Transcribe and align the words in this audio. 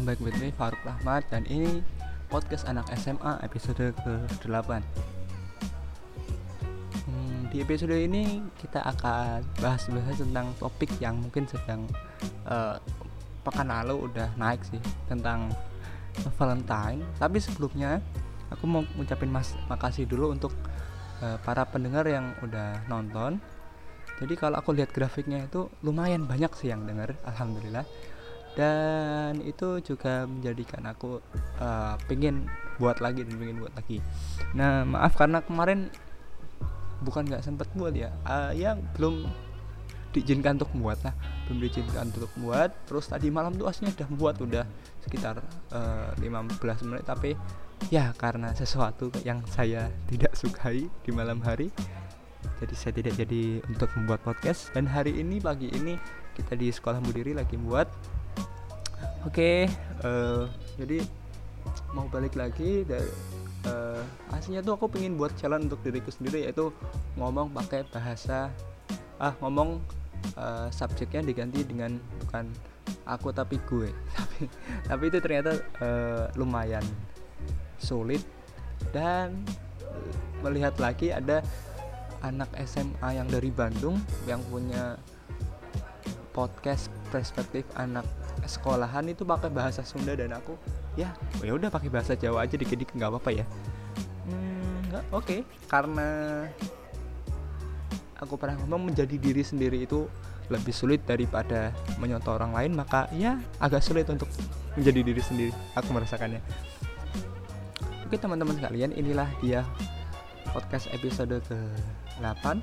Welcome 0.00 0.16
back 0.16 0.32
with 0.32 0.40
me 0.40 0.48
Faruk 0.56 0.80
Rahmat 0.80 1.28
dan 1.28 1.44
ini 1.44 1.84
podcast 2.32 2.64
anak 2.64 2.88
SMA 2.96 3.36
episode 3.44 3.92
ke-8 4.00 4.80
hmm, 7.04 7.52
Di 7.52 7.60
episode 7.60 7.92
ini 7.92 8.40
kita 8.56 8.80
akan 8.80 9.44
bahas-bahas 9.60 10.16
tentang 10.16 10.56
topik 10.56 10.88
yang 11.04 11.20
mungkin 11.20 11.44
sedang 11.44 11.84
uh, 12.48 12.80
pekan 13.44 13.68
lalu 13.68 14.08
udah 14.08 14.32
naik 14.40 14.64
sih 14.64 14.80
tentang 15.04 15.52
Valentine. 16.40 17.04
Tapi 17.20 17.36
sebelumnya 17.36 18.00
aku 18.48 18.64
mau 18.64 18.80
ngucapin 18.96 19.28
mas 19.28 19.52
makasih 19.68 20.08
dulu 20.08 20.32
untuk 20.32 20.56
uh, 21.20 21.36
para 21.44 21.68
pendengar 21.68 22.08
yang 22.08 22.32
udah 22.40 22.88
nonton. 22.88 23.36
Jadi 24.16 24.32
kalau 24.32 24.64
aku 24.64 24.72
lihat 24.72 24.96
grafiknya 24.96 25.44
itu 25.44 25.68
lumayan 25.84 26.24
banyak 26.24 26.56
sih 26.56 26.72
yang 26.72 26.88
denger 26.88 27.20
alhamdulillah 27.28 27.84
dan 28.58 29.38
itu 29.46 29.78
juga 29.82 30.26
menjadikan 30.26 30.82
aku 30.90 31.22
uh, 31.62 31.94
pengen 32.10 32.50
buat 32.82 32.98
lagi 32.98 33.22
dan 33.22 33.34
pengen 33.38 33.62
buat 33.62 33.74
lagi. 33.76 34.02
Nah 34.56 34.82
maaf 34.82 35.14
karena 35.14 35.44
kemarin 35.44 35.92
bukan 37.04 37.28
nggak 37.28 37.44
sempet 37.46 37.70
buat 37.78 37.94
ya. 37.94 38.10
Uh, 38.26 38.50
ya 38.56 38.74
belum 38.98 39.28
diizinkan 40.10 40.58
untuk 40.58 40.74
membuat 40.74 40.98
lah. 41.06 41.14
Belum 41.46 41.58
diizinkan 41.62 42.10
untuk 42.10 42.30
membuat. 42.34 42.74
Terus 42.90 43.06
tadi 43.06 43.30
malam 43.30 43.54
tuh 43.54 43.70
aslinya 43.70 43.94
udah 43.94 44.08
membuat 44.10 44.36
udah 44.42 44.64
sekitar 45.06 45.38
uh, 45.70 46.10
eh, 46.18 46.26
15 46.26 46.86
menit. 46.90 47.06
Tapi 47.06 47.38
ya 47.88 48.10
karena 48.18 48.50
sesuatu 48.52 49.08
yang 49.22 49.40
saya 49.46 49.88
tidak 50.10 50.34
sukai 50.34 50.90
di 51.06 51.10
malam 51.14 51.40
hari 51.40 51.70
jadi 52.60 52.74
saya 52.76 52.92
tidak 52.92 53.14
jadi 53.16 53.64
untuk 53.68 53.88
membuat 53.96 54.20
podcast. 54.24 54.72
Dan 54.76 54.84
hari 54.88 55.16
ini 55.16 55.40
pagi 55.40 55.72
ini 55.72 55.96
kita 56.36 56.56
di 56.56 56.68
sekolah 56.68 57.00
mudiri 57.00 57.32
lagi 57.32 57.56
buat 57.56 57.88
oke. 59.24 59.34
Okay, 59.34 59.56
uh, 60.04 60.08
eh, 60.08 60.42
jadi 60.80 60.98
mau 61.92 62.06
balik 62.08 62.38
lagi 62.38 62.86
dari 62.86 63.10
uh, 63.66 64.02
aslinya 64.32 64.64
tuh 64.64 64.78
aku 64.78 64.86
pengen 64.88 65.18
buat 65.18 65.34
challenge 65.36 65.68
untuk 65.68 65.82
diriku 65.84 66.08
sendiri 66.08 66.48
yaitu 66.48 66.70
ngomong 67.18 67.50
pakai 67.52 67.84
bahasa 67.90 68.48
ah 69.20 69.36
ngomong 69.44 69.82
uh, 70.40 70.68
subjeknya 70.72 71.20
diganti 71.26 71.66
dengan 71.66 72.00
bukan 72.24 72.48
aku 73.04 73.30
tapi 73.34 73.60
gue. 73.68 73.90
Tapi 74.16 74.42
tapi 74.88 75.04
itu 75.12 75.18
ternyata 75.20 75.52
uh, 75.84 76.24
lumayan 76.38 76.82
sulit. 77.80 78.24
Dan 78.96 79.44
melihat 80.40 80.72
lagi 80.80 81.12
ada 81.12 81.44
anak 82.24 82.48
SMA 82.64 83.16
yang 83.16 83.28
dari 83.28 83.52
Bandung 83.52 84.00
yang 84.24 84.40
punya 84.48 84.96
podcast 86.32 86.88
perspektif 87.12 87.68
anak 87.76 88.08
sekolahan 88.50 89.06
itu 89.06 89.22
pakai 89.22 89.46
bahasa 89.46 89.86
Sunda 89.86 90.18
dan 90.18 90.34
aku 90.34 90.58
ya 90.98 91.14
ya 91.38 91.54
udah 91.54 91.70
pakai 91.70 91.86
bahasa 91.86 92.18
Jawa 92.18 92.42
aja 92.42 92.58
dikit-dikit 92.58 92.98
nggak 92.98 93.10
apa-apa 93.14 93.30
ya. 93.30 93.44
Hmm, 94.26 94.90
oke. 95.14 95.22
Okay. 95.22 95.40
karena 95.70 96.08
aku 98.18 98.34
pernah 98.34 98.58
ngomong 98.66 98.90
menjadi 98.90 99.16
diri 99.16 99.46
sendiri 99.46 99.86
itu 99.86 100.10
lebih 100.50 100.74
sulit 100.74 101.06
daripada 101.06 101.70
menyontoh 102.02 102.34
orang 102.34 102.50
lain 102.50 102.74
maka 102.74 103.06
ya 103.14 103.38
agak 103.62 103.86
sulit 103.86 104.10
untuk 104.10 104.26
menjadi 104.74 105.00
diri 105.06 105.22
sendiri 105.22 105.54
aku 105.78 105.94
merasakannya. 105.94 106.42
Oke 108.10 108.18
teman-teman 108.18 108.58
sekalian 108.58 108.90
inilah 108.90 109.30
dia 109.38 109.62
podcast 110.50 110.90
episode 110.90 111.38
ke 111.46 111.58
8 112.18 112.58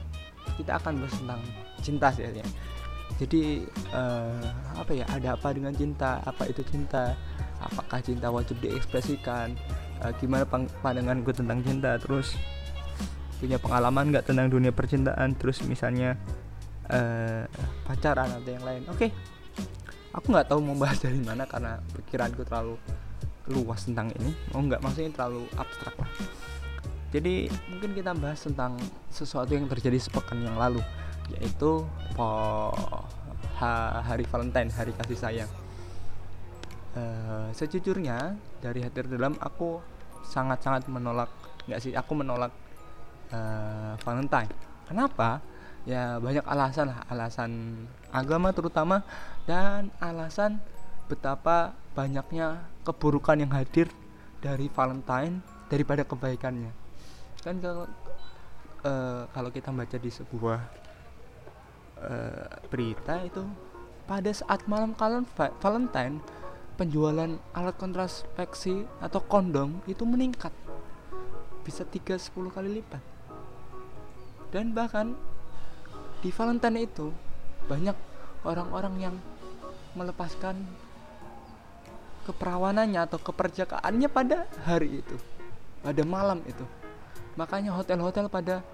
kita 0.59 0.75
akan 0.75 0.99
bahas 0.99 1.15
tentang 1.15 1.41
cinta 1.79 2.07
sih 2.11 2.27
ya 2.27 2.43
jadi 3.17 3.65
uh, 3.97 4.45
apa 4.77 4.93
ya 4.93 5.05
ada 5.09 5.33
apa 5.33 5.49
dengan 5.49 5.73
cinta? 5.73 6.21
Apa 6.21 6.45
itu 6.45 6.61
cinta? 6.69 7.17
Apakah 7.57 7.97
cinta 8.05 8.29
wajib 8.29 8.61
diekspresikan? 8.61 9.57
Uh, 9.97 10.13
gimana 10.21 10.45
gue 11.25 11.33
tentang 11.33 11.59
cinta? 11.65 11.97
Terus 11.97 12.37
punya 13.41 13.57
pengalaman 13.57 14.13
nggak 14.13 14.29
tentang 14.29 14.53
dunia 14.53 14.69
percintaan? 14.69 15.33
Terus 15.33 15.65
misalnya 15.65 16.13
uh, 16.93 17.49
pacaran 17.89 18.29
atau 18.37 18.51
yang 18.53 18.65
lain? 18.65 18.85
Oke 18.85 19.09
okay. 19.09 19.11
aku 20.13 20.37
nggak 20.37 20.53
tahu 20.53 20.61
mau 20.61 20.77
bahas 20.77 21.01
dari 21.01 21.17
mana 21.17 21.49
karena 21.49 21.81
pikiranku 21.97 22.45
terlalu 22.45 22.77
luas 23.49 23.81
tentang 23.89 24.13
ini. 24.21 24.37
Oh 24.53 24.61
nggak? 24.61 24.77
Maksudnya 24.85 25.09
terlalu 25.17 25.49
abstrak 25.57 25.97
lah. 25.97 26.11
Jadi 27.09 27.49
mungkin 27.73 27.97
kita 27.97 28.13
bahas 28.13 28.45
tentang 28.45 28.77
sesuatu 29.09 29.57
yang 29.57 29.65
terjadi 29.65 29.97
sepekan 29.97 30.37
yang 30.37 30.53
lalu 30.53 30.85
yaitu 31.33 31.83
po 32.15 32.29
hari 34.03 34.23
Valentine 34.29 34.69
hari 34.69 34.93
kasih 34.93 35.17
sayang. 35.17 35.51
Uh, 36.97 37.53
sejujurnya 37.53 38.33
dari 38.57 38.81
hati 38.81 39.05
dalam 39.05 39.37
aku 39.37 39.77
sangat-sangat 40.25 40.89
menolak 40.89 41.29
nggak 41.69 41.81
sih? 41.81 41.93
Aku 41.93 42.17
menolak 42.17 42.49
uh, 43.33 43.93
Valentine. 44.01 44.49
Kenapa? 44.89 45.41
Ya 45.85 46.17
banyak 46.17 46.45
alasan 46.45 46.89
lah. 46.89 46.99
Alasan 47.09 47.51
agama 48.09 48.49
terutama 48.53 49.05
dan 49.45 49.93
alasan 50.01 50.57
betapa 51.07 51.77
banyaknya 51.93 52.65
keburukan 52.83 53.39
yang 53.39 53.51
hadir 53.53 53.89
dari 54.41 54.69
Valentine 54.69 55.41
daripada 55.69 56.03
kebaikannya. 56.05 56.71
Kan 57.41 57.61
kalau 57.61 57.85
uh, 58.83 59.23
kalau 59.31 59.49
kita 59.53 59.69
baca 59.71 59.97
di 59.97 60.11
sebuah 60.11 60.86
uh, 62.03 62.47
berita 62.69 63.21
itu 63.23 63.43
pada 64.07 64.31
saat 64.31 64.63
malam 64.65 64.95
kalian 64.95 65.27
Valentine 65.59 66.23
penjualan 66.77 67.35
alat 67.51 67.75
kontrasepsi 67.75 68.85
atau 69.01 69.19
kondom 69.25 69.81
itu 69.89 70.05
meningkat. 70.05 70.53
Bisa 71.65 71.83
3-10 71.83 72.53
kali 72.53 72.69
lipat. 72.79 73.03
Dan 74.53 74.71
bahkan 74.71 75.17
di 76.23 76.31
Valentine 76.31 76.87
itu 76.87 77.11
banyak 77.67 77.97
orang-orang 78.47 78.95
yang 79.01 79.15
melepaskan 79.97 80.63
keperawanannya 82.23 83.01
atau 83.03 83.19
keperjakaannya 83.19 84.07
pada 84.07 84.47
hari 84.63 85.03
itu 85.03 85.17
pada 85.81 86.03
malam 86.03 86.39
itu. 86.43 86.63
Makanya 87.39 87.71
hotel-hotel 87.75 88.27
pada 88.27 88.65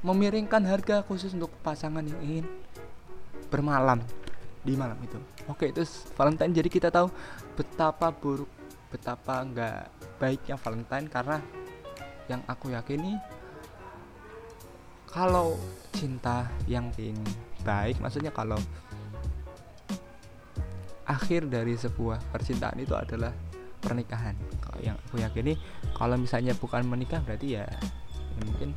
memiringkan 0.00 0.64
harga 0.64 1.04
khusus 1.04 1.36
untuk 1.36 1.52
pasangan 1.60 2.04
yang 2.04 2.20
ingin 2.24 2.46
bermalam 3.52 4.00
di 4.64 4.76
malam 4.76 4.96
itu. 5.04 5.16
Oke, 5.48 5.72
itu 5.72 5.84
Valentine. 6.16 6.52
Jadi 6.52 6.68
kita 6.68 6.88
tahu 6.88 7.08
betapa 7.56 8.12
buruk, 8.12 8.48
betapa 8.88 9.44
nggak 9.44 9.80
baiknya 10.20 10.56
Valentine 10.60 11.06
karena 11.08 11.36
yang 12.30 12.40
aku 12.46 12.70
yakini 12.70 13.18
kalau 15.10 15.58
cinta 15.90 16.46
yang 16.70 16.86
ingin 16.94 17.18
baik, 17.66 17.98
maksudnya 17.98 18.30
kalau 18.30 18.56
akhir 21.02 21.50
dari 21.50 21.74
sebuah 21.74 22.22
percintaan 22.30 22.78
itu 22.78 22.94
adalah 22.94 23.34
pernikahan. 23.82 24.38
Kalau 24.62 24.78
yang 24.78 24.94
aku 25.10 25.18
yakini 25.18 25.58
kalau 25.98 26.14
misalnya 26.14 26.54
bukan 26.54 26.86
menikah 26.86 27.18
berarti 27.26 27.58
ya, 27.58 27.66
ya 27.66 28.42
mungkin 28.46 28.70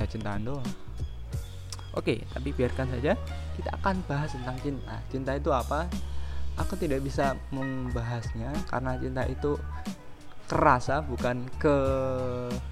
cinta-cintaan 0.00 0.48
doang. 0.48 0.70
Oke 1.92 2.24
tapi 2.32 2.56
biarkan 2.56 2.88
saja. 2.96 3.12
Kita 3.60 3.76
akan 3.76 4.00
bahas 4.08 4.32
tentang 4.32 4.56
cinta. 4.64 4.96
Cinta 5.12 5.36
itu 5.36 5.52
apa? 5.52 5.84
Aku 6.56 6.72
tidak 6.80 7.04
bisa 7.04 7.36
membahasnya 7.52 8.48
karena 8.72 8.96
cinta 8.96 9.28
itu 9.28 9.60
kerasa 10.48 11.04
bukan 11.04 11.44
ke 11.60 11.76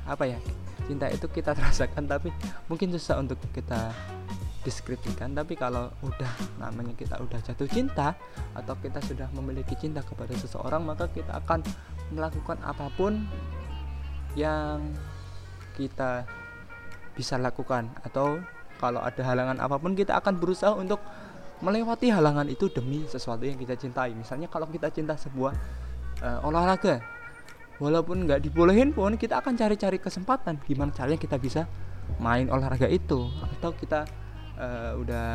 apa 0.09 0.25
ya? 0.25 0.41
Cinta 0.89 1.13
itu 1.13 1.29
kita 1.29 1.53
terasakan 1.59 2.09
tapi 2.09 2.33
mungkin 2.73 2.89
susah 2.97 3.21
untuk 3.21 3.37
kita 3.53 3.93
deskripsikan. 4.65 5.37
Tapi 5.37 5.53
kalau 5.53 5.93
udah 6.01 6.33
namanya 6.57 6.97
kita 6.97 7.21
udah 7.21 7.45
jatuh 7.45 7.69
cinta 7.69 8.17
atau 8.57 8.73
kita 8.81 9.05
sudah 9.05 9.29
memiliki 9.37 9.77
cinta 9.77 10.01
kepada 10.01 10.33
seseorang 10.33 10.81
maka 10.81 11.13
kita 11.13 11.37
akan 11.45 11.61
melakukan 12.09 12.57
apa 12.65 12.89
pun 12.97 13.29
yang 14.33 14.81
kita 15.77 16.25
bisa 17.19 17.35
lakukan. 17.35 17.91
Atau 18.07 18.39
kalau 18.79 19.03
ada 19.03 19.19
halangan 19.27 19.59
apa 19.59 19.75
pun 19.83 19.99
kita 19.99 20.15
akan 20.15 20.39
berusaha 20.39 20.71
untuk 20.79 21.03
melewati 21.59 22.15
halangan 22.15 22.47
itu 22.47 22.71
demi 22.71 23.03
sesuatu 23.11 23.43
yang 23.43 23.59
kita 23.59 23.75
cintai. 23.75 24.15
Misalnya 24.15 24.47
kalau 24.47 24.71
kita 24.71 24.95
cinta 24.95 25.19
sebuah 25.19 25.53
uh, 26.23 26.47
olahraga 26.47 27.03
walaupun 27.83 28.27
nggak 28.27 28.47
dibolehin 28.47 28.95
pun 28.95 29.19
kita 29.19 29.43
akan 29.43 29.55
cari-cari 29.59 29.99
kesempatan 29.99 30.59
gimana 30.67 30.91
caranya 30.95 31.19
kita 31.19 31.35
bisa 31.43 31.67
main 32.23 32.47
olahraga 32.47 32.87
itu. 32.87 33.27
Atau 33.59 33.75
kita 33.75 34.07
uh, 34.55 34.95
udah 35.03 35.29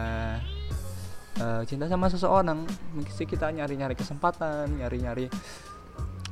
uh, 1.44 1.62
cinta 1.68 1.92
sama 1.92 2.08
seseorang 2.08 2.64
mungkin 2.96 3.12
kita 3.28 3.52
nyari-nyari 3.52 3.96
kesempatan 4.00 4.80
nyari-nyari 4.80 5.28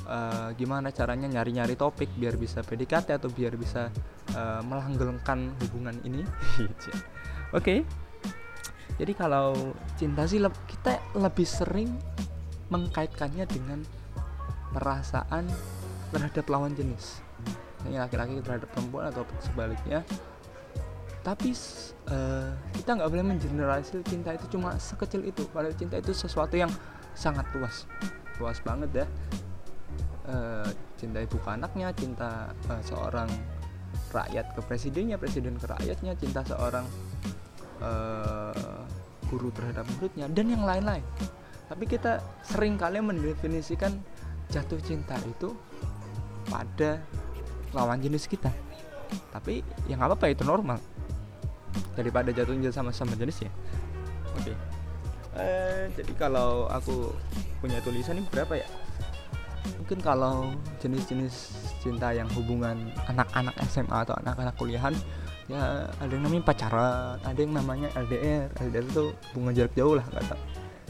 uh, 0.07 0.49
gimana 0.55 0.89
caranya 0.89 1.27
nyari-nyari 1.29 1.77
topik 1.77 2.09
biar 2.17 2.37
bisa 2.37 2.65
PDKT 2.65 3.17
atau 3.17 3.29
biar 3.29 3.53
bisa 3.57 3.89
uh, 4.33 4.61
melanggengkan 4.65 5.53
hubungan 5.65 5.95
ini. 6.07 6.23
Oke. 7.51 7.51
Okay. 7.51 7.79
jadi 8.99 9.17
kalau 9.17 9.55
cinta 9.97 10.29
sih 10.29 10.37
le 10.37 10.51
kita 10.69 11.01
lebih 11.17 11.47
sering 11.47 11.89
mengkaitkannya 12.69 13.49
dengan 13.49 13.81
perasaan 14.71 15.49
terhadap 16.13 16.45
lawan 16.47 16.71
jenis. 16.77 17.19
Ini 17.87 17.97
laki-laki 17.97 18.39
terhadap 18.45 18.69
perempuan 18.71 19.09
atau 19.09 19.25
sebaliknya. 19.41 20.05
Tapi 21.25 21.49
uh, 22.13 22.53
kita 22.77 22.89
nggak 22.97 23.09
boleh 23.09 23.25
mengeneralisir 23.25 24.05
cinta 24.05 24.37
itu 24.37 24.45
cuma 24.53 24.77
sekecil 24.77 25.25
itu. 25.25 25.49
Padahal 25.49 25.73
cinta 25.73 25.97
itu 25.97 26.13
sesuatu 26.13 26.53
yang 26.53 26.69
sangat 27.17 27.45
luas. 27.57 27.89
Luas 28.37 28.61
banget 28.61 29.05
ya 29.05 29.05
uh, 30.27 30.67
cinta 30.99 31.23
ibu 31.23 31.37
ke 31.41 31.49
anaknya 31.49 31.89
cinta 31.95 32.53
uh, 32.69 32.81
seorang 32.85 33.29
rakyat 34.11 34.53
ke 34.53 34.61
presidennya 34.67 35.15
presiden 35.15 35.55
ke 35.55 35.65
rakyatnya 35.65 36.13
cinta 36.19 36.43
seorang 36.43 36.85
uh, 37.79 38.83
guru 39.31 39.49
terhadap 39.55 39.87
muridnya 39.95 40.27
dan 40.27 40.51
yang 40.51 40.63
lain-lain. 40.67 41.03
Tapi 41.71 41.87
kita 41.87 42.19
sering 42.43 42.75
kali 42.75 42.99
mendefinisikan 42.99 43.95
jatuh 44.51 44.79
cinta 44.83 45.15
itu 45.23 45.55
pada 46.51 46.99
lawan 47.71 48.03
jenis 48.03 48.27
kita. 48.27 48.51
Tapi 49.31 49.63
yang 49.87 50.03
apa 50.03 50.19
apa 50.19 50.27
itu 50.27 50.43
normal. 50.43 50.83
Daripada 51.95 52.35
jatuh 52.35 52.51
cinta 52.59 52.75
sama 52.75 52.91
sama 52.91 53.15
jenis 53.15 53.47
ya. 53.47 53.51
Oke. 54.35 54.51
Okay. 54.51 54.55
eh, 55.39 55.83
jadi 55.95 56.11
kalau 56.19 56.67
aku 56.67 57.15
punya 57.63 57.79
tulisan 57.79 58.19
ini 58.19 58.27
berapa 58.27 58.59
ya 58.59 58.67
mungkin 59.77 59.99
kalau 60.01 60.53
jenis-jenis 60.81 61.35
cinta 61.81 62.13
yang 62.13 62.29
hubungan 62.37 62.89
anak-anak 63.09 63.55
SMA 63.69 63.97
atau 64.07 64.15
anak-anak 64.21 64.55
kuliahan 64.57 64.93
ya 65.49 65.89
ada 65.99 66.11
yang 66.11 66.23
namanya 66.25 66.43
pacaran 66.47 67.17
ada 67.25 67.39
yang 67.39 67.53
namanya 67.53 67.87
LDR 67.97 68.47
LDR 68.55 68.85
itu 68.87 69.05
hubungan 69.33 69.53
jarak 69.57 69.73
jauh 69.75 69.93
lah 69.97 70.05
kata 70.07 70.37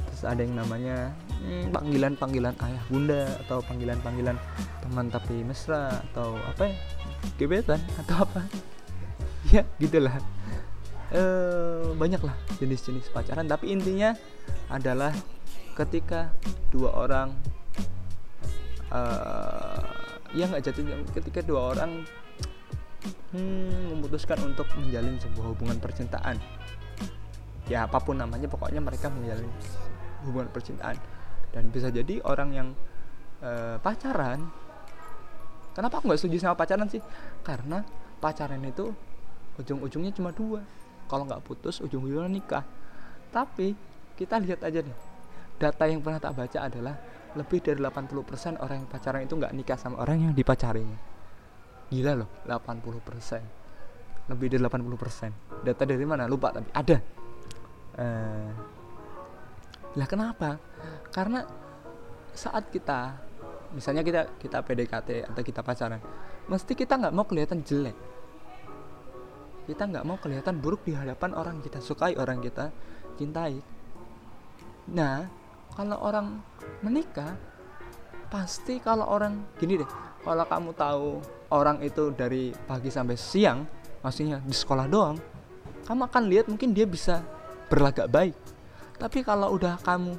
terus 0.07 0.23
ada 0.27 0.41
yang 0.43 0.55
namanya 0.55 1.15
hmm, 1.41 1.73
panggilan-panggilan 1.73 2.53
ayah 2.61 2.83
bunda 2.91 3.23
atau 3.47 3.63
panggilan-panggilan 3.65 4.37
teman 4.83 5.07
tapi 5.09 5.41
mesra 5.41 5.89
atau 6.11 6.37
apa 6.45 6.69
ya 6.69 6.75
gebetan 7.37 7.81
atau 8.01 8.25
apa. 8.25 8.41
Ya 9.49 9.65
gitulah. 9.81 10.21
E, 11.11 11.21
banyak 11.97 12.21
lah 12.21 12.37
jenis-jenis 12.61 13.09
pacaran. 13.09 13.49
Tapi 13.49 13.73
intinya 13.73 14.13
adalah 14.69 15.11
ketika 15.75 16.31
dua 16.69 16.93
orang 16.93 17.33
uh, 18.91 19.79
ya 20.31 20.47
nggak 20.47 20.63
jatuh 20.63 20.83
ketika 21.15 21.39
dua 21.43 21.75
orang 21.75 22.03
hmm, 23.33 23.95
memutuskan 23.95 24.39
untuk 24.43 24.67
menjalin 24.77 25.17
sebuah 25.19 25.55
hubungan 25.55 25.77
percintaan. 25.79 26.37
Ya 27.67 27.87
apa 27.87 28.03
pun 28.03 28.19
namanya 28.19 28.51
pokoknya 28.51 28.83
mereka 28.83 29.07
menjalin 29.07 29.47
hubungan 30.27 30.51
percintaan. 30.51 30.99
Dan 31.51 31.71
bisa 31.71 31.91
jadi 31.91 32.19
orang 32.23 32.49
yang 32.51 32.67
uh, 33.43 33.79
pacaran. 33.79 34.47
Kenapa 35.71 36.03
aku 36.03 36.11
nggak 36.11 36.19
setuju 36.19 36.43
sama 36.43 36.55
pacaran 36.59 36.87
sih? 36.91 36.99
Karena 37.43 37.79
pacaran 38.19 38.59
itu 38.67 38.91
ujung-ujungnya 39.59 40.11
cuma 40.11 40.35
dua. 40.35 40.63
Kalau 41.07 41.23
nggak 41.27 41.43
putus 41.43 41.79
ujung-ujungnya 41.79 42.31
nikah. 42.31 42.63
Tapi 43.31 43.75
kita 44.19 44.39
lihat 44.43 44.59
aja 44.67 44.83
nih 44.83 45.11
data 45.61 45.83
yang 45.85 46.01
pernah 46.01 46.17
tak 46.17 46.33
baca 46.33 46.59
adalah 46.65 46.97
lebih 47.35 47.63
dari 47.63 47.79
80% 47.79 48.59
orang 48.59 48.83
yang 48.83 48.89
pacaran 48.91 49.23
itu 49.23 49.33
nggak 49.39 49.53
nikah 49.55 49.79
sama 49.79 50.03
orang 50.03 50.29
yang 50.29 50.33
dipacarinya 50.35 50.99
gila 51.91 52.23
loh 52.23 52.29
80% 52.47 53.61
lebih 54.31 54.47
dari 54.47 54.61
80% 54.63 55.65
data 55.65 55.83
dari 55.83 56.05
mana? 56.07 56.23
Lupa 56.29 56.55
tapi 56.55 56.71
ada. 56.71 56.97
Eh, 57.99 58.49
lah 59.99 60.07
kenapa? 60.07 60.55
Karena 61.11 61.43
saat 62.31 62.71
kita 62.71 63.19
misalnya 63.75 64.03
kita 64.03 64.21
kita 64.39 64.63
PDKT 64.63 65.31
atau 65.31 65.41
kita 65.43 65.63
pacaran 65.63 65.99
mesti 66.47 66.71
kita 66.75 66.95
nggak 66.95 67.13
mau 67.15 67.27
kelihatan 67.27 67.59
jelek. 67.63 67.97
Kita 69.67 69.83
nggak 69.87 70.05
mau 70.07 70.17
kelihatan 70.17 70.59
buruk 70.63 70.87
di 70.87 70.95
hadapan 70.95 71.35
orang 71.35 71.59
kita 71.59 71.83
sukai 71.83 72.15
orang 72.15 72.39
kita 72.39 72.71
cintai. 73.19 73.59
Nah 74.95 75.40
kalau 75.75 75.97
orang 76.03 76.39
menikah 76.83 77.35
pasti 78.31 78.79
kalau 78.79 79.07
orang 79.07 79.43
gini 79.59 79.79
deh 79.81 79.89
kalau 80.23 80.45
kamu 80.47 80.69
tahu 80.75 81.07
orang 81.51 81.83
itu 81.83 82.15
dari 82.15 82.55
pagi 82.65 82.87
sampai 82.87 83.19
siang 83.19 83.67
maksudnya 83.99 84.39
di 84.43 84.55
sekolah 84.55 84.87
doang 84.87 85.17
kamu 85.85 86.01
akan 86.07 86.23
lihat 86.29 86.45
mungkin 86.47 86.71
dia 86.71 86.85
bisa 86.85 87.25
berlagak 87.71 88.11
baik. 88.11 88.35
Tapi 88.99 89.25
kalau 89.25 89.55
udah 89.57 89.79
kamu 89.81 90.13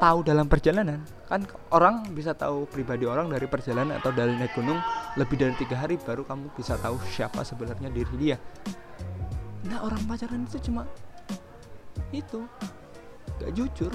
tahu 0.00 0.18
dalam 0.24 0.48
perjalanan 0.48 1.04
kan 1.28 1.44
orang 1.70 2.08
bisa 2.16 2.32
tahu 2.32 2.64
pribadi 2.64 3.04
orang 3.04 3.28
dari 3.28 3.44
perjalanan 3.44 4.00
atau 4.00 4.10
dari 4.10 4.32
naik 4.34 4.56
gunung 4.56 4.80
lebih 5.14 5.36
dari 5.36 5.54
tiga 5.60 5.76
hari 5.76 6.00
baru 6.00 6.24
kamu 6.24 6.50
bisa 6.56 6.80
tahu 6.80 6.96
siapa 7.06 7.44
sebenarnya 7.44 7.92
diri 7.92 8.14
dia. 8.16 8.36
Nah 9.68 9.84
orang 9.84 10.00
pacaran 10.08 10.48
itu 10.48 10.58
cuma 10.70 10.88
itu 12.10 12.42
gak 13.38 13.52
jujur 13.52 13.92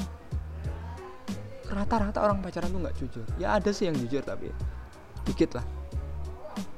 rata-rata 1.70 2.22
orang 2.22 2.42
pacaran 2.42 2.70
tuh 2.70 2.82
nggak 2.82 2.96
jujur. 3.00 3.26
Ya 3.42 3.58
ada 3.58 3.70
sih 3.74 3.90
yang 3.90 3.98
jujur 3.98 4.22
tapi 4.22 4.52
dikit 5.26 5.58
lah. 5.58 5.66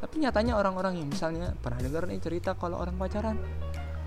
Tapi 0.02 0.16
nyatanya 0.22 0.58
orang-orang 0.58 1.02
yang 1.02 1.10
misalnya 1.10 1.54
pernah 1.60 1.82
dengar 1.82 2.06
nih 2.10 2.22
cerita 2.22 2.54
kalau 2.58 2.82
orang 2.82 2.96
pacaran 2.98 3.38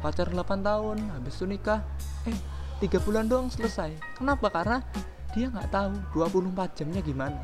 pacar 0.01 0.33
8 0.33 0.65
tahun 0.65 0.97
habis 1.13 1.37
itu 1.37 1.45
nikah 1.45 1.85
eh 2.25 2.37
tiga 2.81 2.99
bulan 3.05 3.29
doang 3.29 3.53
selesai. 3.53 3.93
Kenapa? 4.17 4.49
Karena 4.49 4.81
dia 5.37 5.53
nggak 5.53 5.69
tahu 5.71 5.93
24 6.17 6.79
jamnya 6.81 7.03
gimana. 7.05 7.39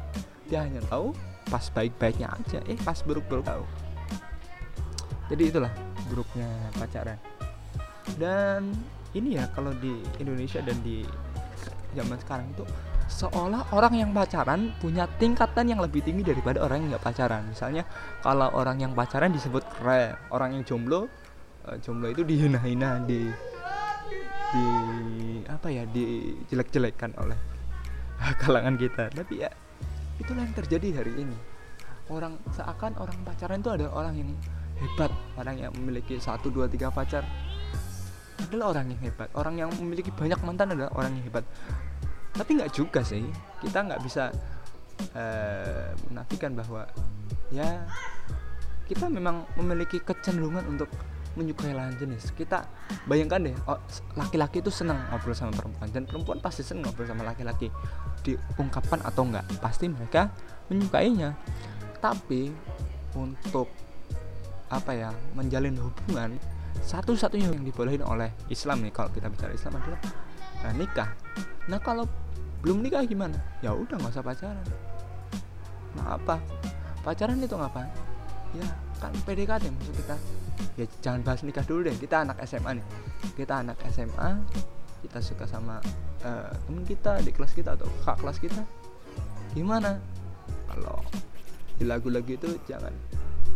Dia 0.49 0.65
hanya 0.65 0.81
tahu 0.89 1.13
pas 1.47 1.69
baik-baiknya 1.71 2.33
aja 2.33 2.59
eh 2.67 2.79
pas 2.81 2.99
buruk-buruk 3.05 3.45
tahu. 3.45 3.65
Jadi 5.31 5.43
itulah 5.53 5.71
buruknya 6.09 6.49
pacaran. 6.79 7.19
Dan 8.17 8.73
ini 9.13 9.37
ya 9.37 9.51
kalau 9.53 9.75
di 9.77 10.01
Indonesia 10.23 10.63
dan 10.63 10.79
di 10.81 11.03
zaman 11.97 12.19
sekarang 12.21 12.47
itu 12.53 12.65
seolah 13.17 13.73
orang 13.73 13.97
yang 13.97 14.11
pacaran 14.13 14.77
punya 14.77 15.09
tingkatan 15.17 15.73
yang 15.73 15.81
lebih 15.81 16.05
tinggi 16.05 16.21
daripada 16.21 16.61
orang 16.61 16.85
yang 16.85 16.89
nggak 16.93 17.07
pacaran. 17.09 17.49
Misalnya 17.49 17.89
kalau 18.21 18.53
orang 18.53 18.77
yang 18.77 18.93
pacaran 18.93 19.33
disebut 19.33 19.65
keren. 19.81 20.21
Orang 20.29 20.53
yang 20.53 20.63
jomblo 20.69 21.09
uh, 21.65 21.77
jomblo 21.81 22.13
itu 22.13 22.21
dihina-hina 22.29 23.01
di 23.09 23.33
di 24.53 24.67
apa 25.49 25.67
ya 25.73 25.89
di 25.89 26.37
jelek-jelekan 26.53 27.17
oleh 27.17 27.39
kalangan 28.45 28.77
kita. 28.77 29.09
Tapi 29.09 29.35
ya 29.41 29.51
itulah 30.21 30.45
yang 30.45 30.53
terjadi 30.53 31.01
hari 31.01 31.17
ini. 31.17 31.37
Orang 32.13 32.37
seakan 32.53 33.01
orang 33.01 33.17
pacaran 33.25 33.65
itu 33.65 33.71
adalah 33.73 33.93
orang 33.97 34.15
yang 34.21 34.31
hebat. 34.77 35.11
Orang 35.41 35.57
yang 35.57 35.73
memiliki 35.73 36.21
satu 36.21 36.53
dua 36.53 36.69
tiga 36.69 36.93
pacar 36.93 37.25
adalah 38.45 38.77
orang 38.77 38.93
yang 38.93 39.01
hebat. 39.09 39.33
Orang 39.33 39.57
yang 39.57 39.73
memiliki 39.81 40.13
banyak 40.13 40.37
mantan 40.45 40.77
adalah 40.77 40.93
orang 40.93 41.17
yang 41.17 41.25
hebat 41.33 41.49
tapi 42.37 42.61
nggak 42.61 42.73
juga 42.73 43.01
sih. 43.03 43.25
Kita 43.65 43.83
nggak 43.83 44.01
bisa 44.05 44.31
uh, 45.17 45.91
menafikan 46.13 46.53
bahwa 46.53 46.85
ya 47.51 47.85
kita 48.87 49.11
memang 49.11 49.49
memiliki 49.59 49.99
kecenderungan 49.99 50.65
untuk 50.71 50.89
menyukai 51.37 51.77
lawan 51.77 51.97
jenis. 52.01 52.33
Kita 52.33 52.65
bayangkan 53.05 53.51
deh 53.51 53.57
oh, 53.69 53.81
laki-laki 54.17 54.65
itu 54.65 54.73
senang 54.73 55.01
ngobrol 55.13 55.37
sama 55.37 55.53
perempuan 55.53 55.89
dan 55.93 56.09
perempuan 56.09 56.39
pasti 56.41 56.65
senang 56.65 56.91
ngobrol 56.91 57.09
sama 57.09 57.25
laki-laki. 57.29 57.69
Diungkapkan 58.25 59.05
atau 59.05 59.29
enggak 59.29 59.45
pasti 59.61 59.89
mereka 59.89 60.33
menyukainya. 60.73 61.37
Tapi 62.01 62.53
untuk 63.17 63.69
apa 64.67 64.93
ya 64.93 65.11
menjalin 65.39 65.79
hubungan 65.79 66.35
satu-satunya 66.83 67.55
yang 67.55 67.63
dibolehin 67.63 68.03
oleh 68.03 68.35
Islam 68.51 68.83
nih 68.83 68.93
kalau 68.93 69.09
kita 69.15 69.31
bicara 69.31 69.53
Islam 69.55 69.79
adalah 69.79 70.01
nah, 70.65 70.73
nikah. 70.75 71.11
Nah 71.71 71.81
kalau 71.81 72.05
belum 72.67 72.83
nikah 72.83 73.07
gimana? 73.07 73.39
Ya 73.63 73.71
udah 73.71 73.95
nggak 73.95 74.11
usah 74.11 74.27
pacaran. 74.27 74.67
Nah 75.95 76.19
apa? 76.19 76.43
Pacaran 77.07 77.39
itu 77.39 77.55
ngapain? 77.55 77.87
Ya 78.59 78.67
kan 78.99 79.15
PDKT 79.23 79.71
maksud 79.71 79.95
kita. 79.95 80.19
Ya 80.75 80.85
jangan 80.99 81.23
bahas 81.23 81.47
nikah 81.47 81.63
dulu 81.63 81.87
deh. 81.87 81.95
Kita 81.95 82.27
anak 82.27 82.43
SMA 82.43 82.83
nih. 82.83 82.87
Kita 83.39 83.63
anak 83.63 83.79
SMA 83.95 84.43
kita 85.07 85.23
suka 85.23 85.47
sama 85.47 85.79
uh, 86.27 86.51
temen 86.67 86.83
kita 86.83 87.23
di 87.23 87.31
kelas 87.31 87.55
kita 87.55 87.79
atau 87.79 87.87
kak 88.03 88.19
kelas 88.19 88.43
kita. 88.43 88.67
Gimana? 89.55 90.03
Kalau 90.67 91.07
di 91.79 91.87
lagu-lagu 91.87 92.35
itu 92.35 92.51
jangan 92.67 92.91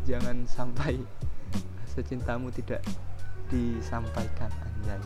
jangan 0.07 0.47
sampai 0.47 1.03
secintamu 1.99 2.55
tidak 2.55 2.79
disampaikan 3.51 4.55
anjay. 4.63 5.03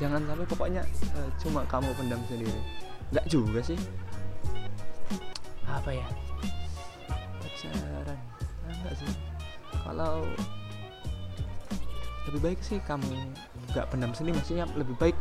Jangan 0.00 0.24
sampai 0.24 0.46
pokoknya 0.48 0.80
uh, 1.20 1.28
cuma 1.44 1.60
kamu 1.68 1.92
pendam 1.92 2.24
sendiri 2.24 2.84
Enggak 3.14 3.30
juga 3.30 3.62
sih. 3.62 3.78
Apa 5.70 5.94
ya? 5.94 6.02
Pacaran. 7.38 8.18
Enggak 8.66 8.94
sih. 8.98 9.06
Kalau 9.70 10.26
lebih 12.26 12.40
baik 12.42 12.58
sih 12.58 12.82
kamu 12.82 13.14
nggak 13.70 13.86
pendam 13.86 14.10
sendiri 14.18 14.34
maksudnya 14.34 14.66
lebih 14.74 14.98
baik 14.98 15.14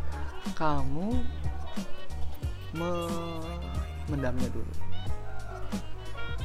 kamu 0.57 1.21
me 2.73 2.89
mendamnya 4.09 4.49
dulu. 4.49 4.73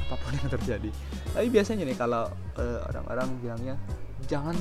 Apa 0.05 0.21
pun 0.21 0.37
yang 0.37 0.53
terjadi. 0.53 0.93
Tapi 1.33 1.49
biasanya 1.49 1.81
nih 1.89 1.97
kalau 1.97 2.29
uh, 2.61 2.79
orang-orang 2.93 3.25
bilangnya 3.41 3.75
jangan 4.29 4.53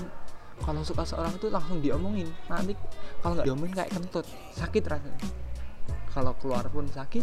kalau 0.65 0.81
suka 0.81 1.05
seorang 1.05 1.37
itu 1.37 1.53
langsung 1.53 1.85
diomongin. 1.85 2.33
Nanti 2.49 2.73
kalau 3.21 3.37
nggak 3.37 3.45
diomongin 3.45 3.77
kayak 3.77 3.93
kentut 3.93 4.25
sakit 4.57 4.89
rasanya 4.89 5.48
kalau 6.19 6.35
keluar 6.43 6.67
pun 6.67 6.83
sakit 6.91 7.23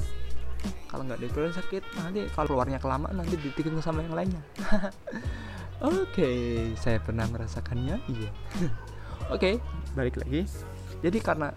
kalau 0.87 1.03
nggak 1.03 1.19
dikeluarin 1.19 1.51
sakit 1.51 1.83
nanti 1.99 2.31
kalau 2.31 2.55
keluarnya 2.55 2.79
kelamaan 2.79 3.19
nanti 3.19 3.35
ditikung 3.35 3.83
sama 3.83 3.99
yang 4.07 4.15
lainnya. 4.15 4.39
Oke 5.83 6.23
okay, 6.23 6.39
saya 6.79 7.03
pernah 7.03 7.27
merasakannya 7.27 7.99
iya. 8.07 8.31
Oke 9.35 9.35
okay, 9.35 9.53
balik 9.91 10.15
lagi. 10.23 10.47
Jadi 11.03 11.17
karena 11.19 11.51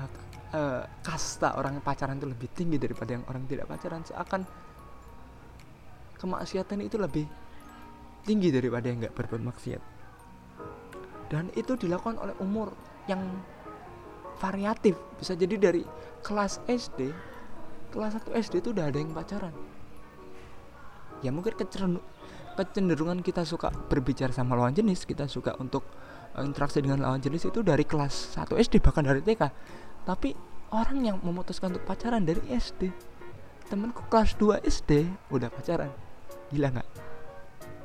uh, 0.00 0.08
uh, 0.56 0.82
kasta 1.04 1.60
orang 1.60 1.84
pacaran 1.84 2.16
itu 2.16 2.26
lebih 2.32 2.48
tinggi 2.56 2.80
daripada 2.80 3.12
yang 3.12 3.24
orang 3.28 3.44
tidak 3.44 3.68
pacaran 3.68 4.00
seakan 4.00 4.42
kemaksiatan 6.16 6.80
itu 6.80 6.96
lebih 6.96 7.28
tinggi 8.24 8.48
daripada 8.48 8.88
yang 8.88 9.04
nggak 9.04 9.12
berbuat 9.12 9.42
maksiat. 9.44 9.82
Dan 11.28 11.52
itu 11.52 11.76
dilakukan 11.76 12.16
oleh 12.16 12.34
umur 12.40 12.72
yang 13.06 13.20
variatif. 14.40 14.96
Bisa 15.20 15.36
jadi 15.36 15.60
dari 15.60 15.84
kelas 16.24 16.64
SD 16.64 17.30
kelas 17.90 18.22
1 18.22 18.38
SD 18.38 18.54
itu 18.62 18.70
udah 18.70 18.88
ada 18.88 18.98
yang 19.02 19.10
pacaran. 19.10 19.52
Ya 21.20 21.34
mungkin 21.34 21.52
kecenderungan 22.56 23.20
kita 23.20 23.44
suka 23.44 23.68
berbicara 23.90 24.32
sama 24.32 24.56
lawan 24.56 24.72
jenis 24.72 25.04
kita 25.04 25.28
suka 25.28 25.58
untuk 25.60 25.84
uh, 26.38 26.44
interaksi 26.46 26.80
dengan 26.80 27.02
lawan 27.04 27.20
jenis 27.20 27.50
itu 27.50 27.60
dari 27.60 27.84
kelas 27.84 28.38
1 28.38 28.56
SD 28.56 28.80
bahkan 28.80 29.04
dari 29.04 29.20
TK 29.20 29.42
tapi 30.08 30.32
orang 30.72 30.98
yang 31.04 31.16
memutuskan 31.20 31.76
untuk 31.76 31.84
pacaran 31.84 32.24
dari 32.24 32.40
SD 32.48 32.88
temanku 33.68 34.06
kelas 34.08 34.38
2 34.38 34.64
SD 34.64 35.06
udah 35.30 35.50
pacaran. 35.52 35.90
Gila 36.50 36.68
nggak? 36.74 36.88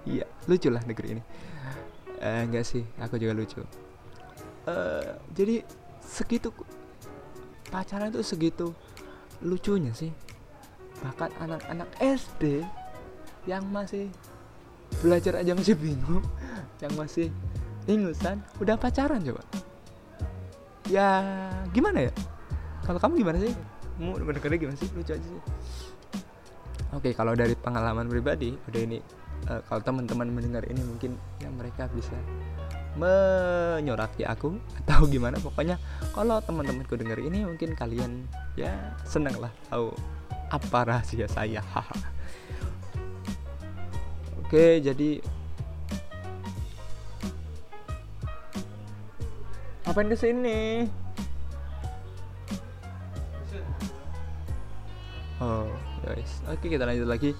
Iya 0.05 0.25
lucu 0.47 0.69
lah 0.69 0.81
negeri 0.85 1.07
ini. 1.17 1.23
Eh, 2.15 2.41
enggak 2.47 2.63
sih 2.63 2.85
aku 3.01 3.19
juga 3.19 3.35
lucu. 3.35 3.61
Uh, 4.65 5.13
jadi 5.29 5.61
segitu 6.05 6.53
pacaran 7.73 8.13
itu 8.13 8.21
segitu 8.21 8.71
lucunya 9.41 9.91
sih. 9.91 10.13
Bahkan 11.03 11.29
anak-anak 11.41 11.89
SD 11.99 12.63
yang 13.49 13.65
masih 13.69 14.09
belajar 15.01 15.41
aja 15.41 15.51
masih 15.57 15.75
bingung 15.75 16.23
yang 16.83 16.93
masih 16.95 17.29
ingusan 17.89 18.41
udah 18.61 18.77
pacaran 18.77 19.21
coba. 19.21 19.43
Ya 20.85 21.25
gimana 21.73 22.09
ya? 22.09 22.11
Kalau 22.85 23.01
kamu 23.01 23.25
gimana 23.25 23.37
sih? 23.41 23.53
Mau 23.97 24.17
mendengarnya 24.21 24.59
gimana 24.61 24.77
sih? 24.77 24.89
Lucu 24.93 25.11
aja 25.17 25.25
sih. 25.25 25.41
Oke, 26.93 27.11
kalau 27.11 27.33
dari 27.33 27.57
pengalaman 27.57 28.07
pribadi, 28.07 28.53
udah 28.69 28.81
ini 28.81 29.01
uh, 29.49 29.59
kalau 29.67 29.81
teman-teman 29.81 30.29
mendengar 30.29 30.63
ini 30.69 30.79
mungkin 30.85 31.17
ya 31.41 31.49
mereka 31.49 31.89
bisa 31.91 32.15
menyoraki 32.95 34.23
aku 34.23 34.55
atau 34.83 35.07
gimana. 35.07 35.39
Pokoknya 35.39 35.79
kalau 36.15 36.39
teman-temanku 36.41 36.95
dengar 36.95 37.19
ini 37.19 37.43
mungkin 37.43 37.75
kalian 37.75 38.27
ya 38.55 38.95
seneng 39.03 39.35
lah 39.39 39.51
tahu 39.71 39.91
apa 40.49 40.79
rahasia 40.87 41.27
saya. 41.27 41.61
Oke 44.45 44.79
jadi 44.79 45.19
ngapain 49.85 50.09
ke 50.09 50.17
sini 50.17 50.89
oh 55.43 55.67
guys. 56.03 56.41
Oke 56.49 56.71
kita 56.71 56.87
lanjut 56.87 57.09
lagi. 57.09 57.31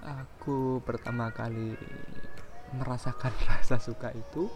Aku 0.00 0.80
pertama 0.82 1.30
kali 1.30 1.76
merasakan 2.76 3.32
rasa 3.50 3.76
suka 3.80 4.14
itu 4.14 4.50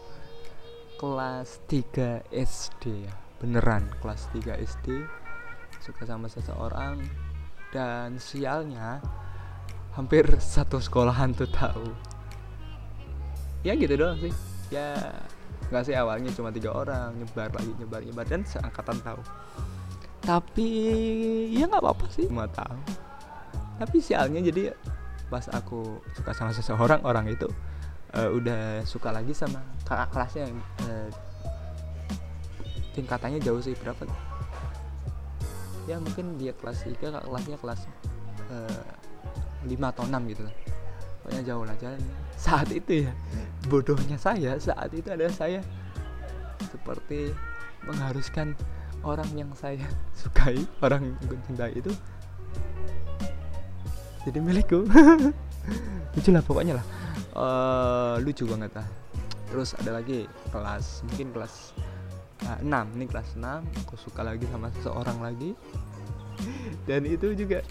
kelas 0.99 1.63
3 1.67 2.31
SD 2.31 3.09
ya. 3.09 3.15
Beneran 3.43 3.91
kelas 3.99 4.31
3 4.33 4.57
SD 4.63 5.05
suka 5.83 6.09
sama 6.09 6.33
seseorang 6.33 7.05
dan 7.75 8.17
sialnya 8.17 9.05
hampir 9.93 10.25
satu 10.41 10.81
sekolahan 10.81 11.35
tuh 11.37 11.51
tahu. 11.51 11.93
Ya 13.67 13.77
gitu 13.77 13.99
doang 13.99 14.17
sih. 14.23 14.33
Ya 14.73 14.97
nggak 15.69 15.85
sih 15.85 15.97
awalnya 15.97 16.31
cuma 16.33 16.53
tiga 16.53 16.73
orang 16.73 17.17
nyebar 17.17 17.51
lagi 17.53 17.73
nyebar 17.77 18.01
nyebar 18.01 18.25
dan 18.25 18.47
seangkatan 18.47 18.97
tahu. 19.03 19.21
Tapi 20.25 20.69
ya 21.53 21.69
nggak 21.69 21.83
apa-apa 21.85 22.07
sih. 22.09 22.31
Cuma 22.31 22.49
tahu. 22.49 22.81
Tapi 23.83 23.97
sialnya 23.99 24.41
jadi 24.41 24.73
pas 25.29 25.51
aku 25.51 25.99
suka 26.15 26.31
sama 26.33 26.55
seseorang 26.55 27.03
orang 27.03 27.27
itu 27.27 27.51
uh, 28.15 28.31
udah 28.31 28.83
suka 28.87 29.11
lagi 29.11 29.35
sama 29.35 29.61
kakak 29.83 30.09
kelasnya 30.15 30.43
yang 30.49 30.59
uh, 30.87 31.09
tingkatannya 32.95 33.43
jauh 33.43 33.59
sih 33.59 33.75
berapa 33.75 34.07
ya 35.85 36.01
mungkin 36.01 36.41
dia 36.41 36.57
kelas 36.57 36.87
3 36.87 36.97
kakak 36.97 37.25
kelasnya 37.29 37.57
kelas 37.61 37.81
uh, 38.49 38.83
eh, 39.69 39.77
5 39.77 39.93
atau 39.93 40.05
6 40.09 40.33
gitu 40.33 40.43
lah. 40.45 40.55
Pokoknya 41.25 41.43
jauh 41.45 41.65
lah 41.65 41.77
jalan. 41.81 42.01
Saat 42.37 42.69
itu 42.73 43.09
ya 43.09 43.13
bodohnya 43.69 44.17
saya 44.21 44.57
saat 44.61 44.93
itu 44.93 45.09
adalah 45.09 45.33
saya 45.33 45.61
seperti 46.69 47.33
mengharuskan 47.85 48.57
orang 49.05 49.29
yang 49.37 49.51
saya 49.57 49.85
sukai 50.21 50.65
orang 50.81 51.13
yang 51.29 51.41
cintai 51.49 51.73
itu 51.77 51.93
jadi 54.25 54.41
milikku. 54.41 54.89
Lucu 56.15 56.31
lah 56.33 56.45
pokoknya 56.45 56.81
lah 56.81 56.87
uh, 57.35 58.17
lucu 58.23 58.47
banget 58.49 58.73
lah. 58.75 58.89
Terus 59.51 59.77
ada 59.79 60.01
lagi 60.03 60.27
kelas 60.51 61.07
mungkin 61.07 61.31
kelas 61.31 61.55
uh, 62.49 62.59
6 62.63 62.97
ini 62.99 63.05
kelas 63.07 63.39
6 63.39 63.45
aku 63.87 63.95
suka 63.99 64.27
lagi 64.27 64.47
sama 64.51 64.71
seseorang 64.81 65.19
lagi. 65.21 65.53
Dan 66.89 67.07
itu 67.07 67.35
juga 67.39 67.63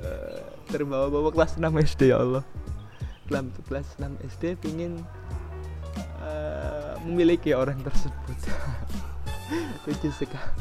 uh, 0.00 0.40
terbawa-bawa 0.70 1.32
kelas 1.34 1.60
6 1.60 1.66
SD 1.96 2.14
ya 2.14 2.20
Allah. 2.22 2.44
Dalam 3.28 3.52
kelas 3.68 3.98
6 4.00 4.08
SD 4.38 4.56
pingin 4.60 5.00
uh, 6.24 6.96
memiliki 7.04 7.52
orang 7.52 7.78
tersebut. 7.84 8.38
Lucu 9.84 10.08
sekali. 10.14 10.52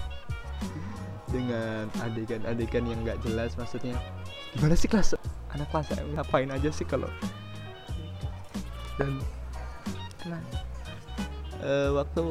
Dengan 1.29 1.85
adegan-adegan 2.01 2.89
yang 2.89 3.05
nggak 3.05 3.21
jelas 3.21 3.53
maksudnya 3.53 3.93
gimana 4.57 4.73
sih 4.73 4.89
kelas 4.89 5.13
anak 5.53 5.69
kelas 5.69 5.93
ngapain 6.17 6.49
aja 6.49 6.69
sih 6.73 6.85
kalau 6.85 7.05
dan 8.99 9.11
nah. 10.27 10.43
Uh, 11.59 11.91
waktu 11.91 12.23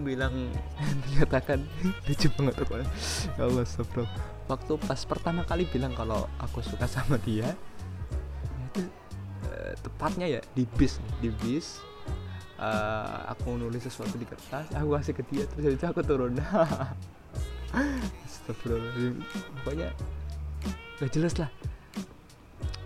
bilang 0.00 0.48
menyatakan 1.04 1.64
lucu 2.08 2.28
banget 2.36 2.54
aku. 2.64 2.80
Ya 2.80 3.44
Allah 3.44 3.64
bro 3.92 4.04
waktu 4.44 4.72
pas 4.84 5.00
pertama 5.08 5.40
kali 5.44 5.64
bilang 5.68 5.92
kalau 5.96 6.28
aku 6.36 6.60
suka 6.60 6.84
sama 6.84 7.16
dia 7.24 7.56
itu 8.72 8.84
uh, 9.48 9.72
tepatnya 9.80 10.28
ya 10.28 10.40
di 10.52 10.68
bis 10.76 11.00
di 11.20 11.32
bis 11.44 11.80
uh, 12.60 13.28
aku 13.32 13.56
nulis 13.56 13.84
sesuatu 13.84 14.16
di 14.20 14.28
kertas 14.28 14.68
aku 14.72 14.96
kasih 14.96 15.12
ke 15.16 15.22
dia 15.28 15.44
terus 15.48 15.76
itu 15.76 15.84
aku 15.84 16.00
turun. 16.04 16.36
Astagfirullahaladzim. 17.74 19.14
Pokoknya 19.60 19.88
gak 21.02 21.10
jelas 21.10 21.34
lah. 21.36 21.50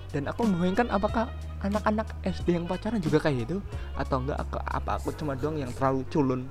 Dan 0.09 0.25
aku 0.31 0.49
membayangkan 0.49 0.89
apakah 0.89 1.29
anak-anak 1.63 2.09
SD 2.23 2.55
yang 2.55 2.67
pacaran 2.67 3.01
juga 3.03 3.19
kayak 3.23 3.49
gitu? 3.49 3.59
Atau 3.99 4.23
enggak 4.23 4.39
aku, 4.43 4.57
apa 4.63 4.91
aku 4.99 5.09
cuma 5.17 5.35
doang 5.35 5.59
yang 5.59 5.73
terlalu 5.75 6.03
culun 6.09 6.43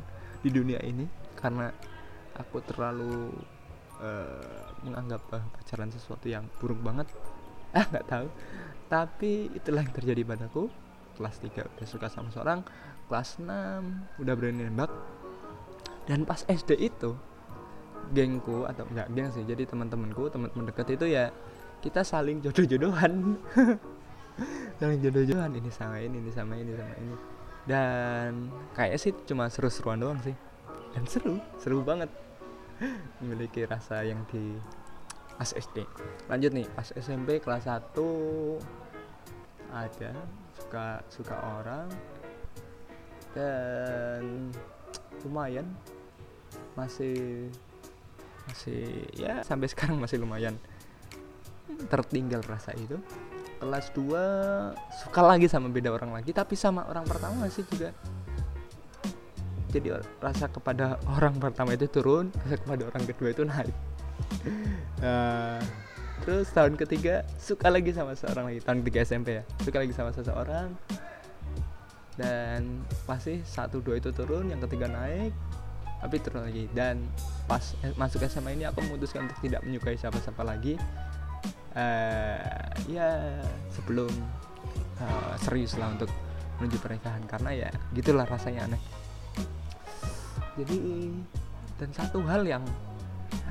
di 0.43 0.49
dunia 0.51 0.79
ini? 0.83 1.07
Karena 1.37 1.71
aku 2.37 2.61
terlalu 2.65 3.31
uh, 4.01 4.73
menganggap 4.85 5.21
uh, 5.33 5.43
pacaran 5.57 5.89
sesuatu 5.89 6.27
yang 6.27 6.45
buruk 6.59 6.79
banget. 6.81 7.07
Ah 7.75 7.83
nggak 7.83 8.07
tahu. 8.07 8.27
Tapi 8.87 9.51
itulah 9.51 9.83
yang 9.83 9.91
terjadi 9.91 10.23
padaku. 10.23 10.71
Kelas 11.19 11.35
3 11.43 11.67
udah 11.67 11.87
suka 11.87 12.07
sama 12.07 12.31
seorang. 12.31 12.63
Kelas 13.11 13.43
6 13.43 14.23
udah 14.23 14.33
berani 14.39 14.71
nembak. 14.71 14.87
Dan 16.07 16.23
pas 16.23 16.47
SD 16.47 16.79
itu 16.79 17.11
gengku 18.15 18.63
atau 18.63 18.87
enggak 18.87 19.07
geng 19.11 19.29
sih 19.35 19.43
jadi 19.43 19.67
teman-temanku 19.67 20.31
teman-teman 20.31 20.71
dekat 20.71 20.95
itu 20.95 21.11
ya 21.11 21.27
kita 21.83 22.01
saling 22.07 22.39
jodoh-jodohan 22.39 23.35
saling 24.77 25.01
jodoh-jodohan 25.01 25.53
ini 25.57 25.69
sama 25.73 25.97
ini 26.01 26.21
ini 26.21 26.31
sama 26.31 26.53
ini 26.57 26.71
sama 26.77 26.93
ini. 26.97 27.15
Dan 27.67 28.53
kayak 28.77 28.97
sih 29.01 29.11
cuma 29.27 29.49
seru-seruan 29.51 29.99
doang 29.99 30.19
sih. 30.23 30.35
Dan 30.93 31.03
seru 31.09 31.41
seru 31.59 31.81
banget. 31.81 32.09
Memiliki 33.21 33.65
rasa 33.65 34.05
yang 34.05 34.21
di 34.29 34.53
pas 35.37 35.53
SD 35.53 35.85
lanjut 36.33 36.49
nih 36.49 36.65
pas 36.73 36.89
SMP 36.97 37.37
kelas 37.37 37.69
1 37.69 37.93
ada 39.73 40.13
suka 40.57 40.85
suka 41.09 41.35
orang. 41.61 41.87
Dan 43.33 44.53
lumayan. 45.25 45.67
Masih 46.77 47.49
masih 48.47 49.03
ya 49.17 49.43
sampai 49.43 49.67
sekarang 49.67 49.99
masih 49.99 50.23
lumayan 50.23 50.55
tertinggal 51.91 52.39
rasa 52.47 52.71
itu 52.79 52.95
kelas 53.57 53.89
2 53.97 55.03
suka 55.05 55.21
lagi 55.25 55.49
sama 55.49 55.67
beda 55.67 55.89
orang 55.89 56.13
lagi 56.13 56.31
tapi 56.31 56.53
sama 56.53 56.85
orang 56.85 57.03
pertama 57.03 57.45
masih 57.45 57.65
juga. 57.67 57.91
Jadi 59.67 59.91
rasa 60.23 60.47
kepada 60.47 60.95
orang 61.11 61.35
pertama 61.37 61.75
itu 61.75 61.89
turun 61.91 62.31
rasa 62.45 62.55
kepada 62.55 62.87
orang 62.87 63.03
kedua 63.03 63.29
itu 63.33 63.43
naik. 63.43 63.75
Uh, 65.03 65.59
terus 66.23 66.49
tahun 66.49 66.79
ketiga 66.79 67.27
suka 67.37 67.69
lagi 67.69 67.93
sama 67.93 68.17
seorang 68.17 68.49
lagi 68.49 68.59
tahun 68.63 68.81
ketiga 68.81 68.99
SMP 69.05 69.27
ya 69.41 69.43
suka 69.61 69.77
lagi 69.83 69.93
sama 69.93 70.11
seseorang. 70.13 70.71
Dan 72.17 72.81
pasti 73.05 73.45
satu 73.45 73.77
dua 73.77 74.01
itu 74.01 74.09
turun 74.09 74.49
yang 74.49 74.57
ketiga 74.65 74.89
naik 74.89 75.33
tapi 75.97 76.15
turun 76.21 76.47
lagi. 76.47 76.65
Dan 76.71 77.05
pas 77.49 77.75
masuk 77.99 78.23
SMA 78.25 78.55
ini 78.57 78.65
aku 78.69 78.81
memutuskan 78.85 79.27
untuk 79.27 79.37
tidak 79.43 79.61
menyukai 79.65 79.97
siapa-siapa 79.99 80.41
lagi 80.45 80.79
uh, 81.77 82.73
ya 82.89 83.09
sebelum 83.69 84.09
uh, 84.97 85.33
serius 85.45 85.77
lah 85.77 85.93
untuk 85.93 86.09
menuju 86.57 86.77
pernikahan 86.81 87.21
karena 87.29 87.67
ya 87.67 87.69
gitulah 87.93 88.25
rasanya 88.25 88.65
aneh. 88.65 88.81
Jadi 90.57 90.77
dan 91.77 91.89
satu 91.93 92.25
hal 92.25 92.41
yang 92.41 92.65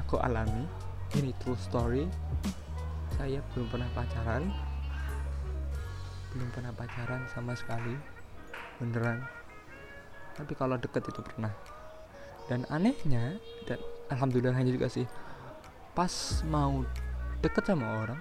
aku 0.03 0.19
alami 0.19 0.67
ini 1.15 1.31
true 1.39 1.55
story 1.55 2.11
saya 3.15 3.39
belum 3.55 3.71
pernah 3.71 3.87
pacaran 3.95 4.51
belum 6.35 6.53
pernah 6.53 6.73
pacaran 6.77 7.23
sama 7.33 7.57
sekali 7.57 7.97
beneran. 8.77 9.25
Tapi 10.37 10.53
kalau 10.53 10.77
deket 10.77 11.09
itu 11.09 11.25
pernah. 11.25 11.49
Dan 12.45 12.69
anehnya 12.69 13.41
dan 13.65 13.81
alhamdulillahnya 14.13 14.69
juga 14.71 14.87
sih 14.87 15.09
pas 15.97 16.45
mau 16.47 16.85
deket 17.47 17.65
sama 17.71 17.87
orang. 18.03 18.21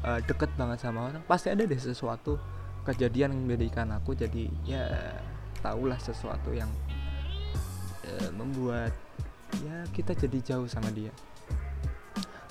Uh, 0.00 0.20
deket 0.24 0.48
banget 0.56 0.78
sama 0.80 1.12
orang. 1.12 1.20
Pasti 1.28 1.52
ada 1.52 1.62
deh 1.68 1.76
sesuatu 1.76 2.40
kejadian 2.88 3.34
yang 3.34 3.40
membedakan 3.44 3.98
aku 3.98 4.14
jadi 4.14 4.46
ya 4.62 4.86
tahulah 5.60 5.98
sesuatu 5.98 6.54
yang 6.54 6.70
uh, 8.06 8.30
membuat 8.32 8.94
ya 9.60 9.84
kita 9.92 10.16
jadi 10.16 10.54
jauh 10.54 10.68
sama 10.70 10.88
dia. 10.94 11.12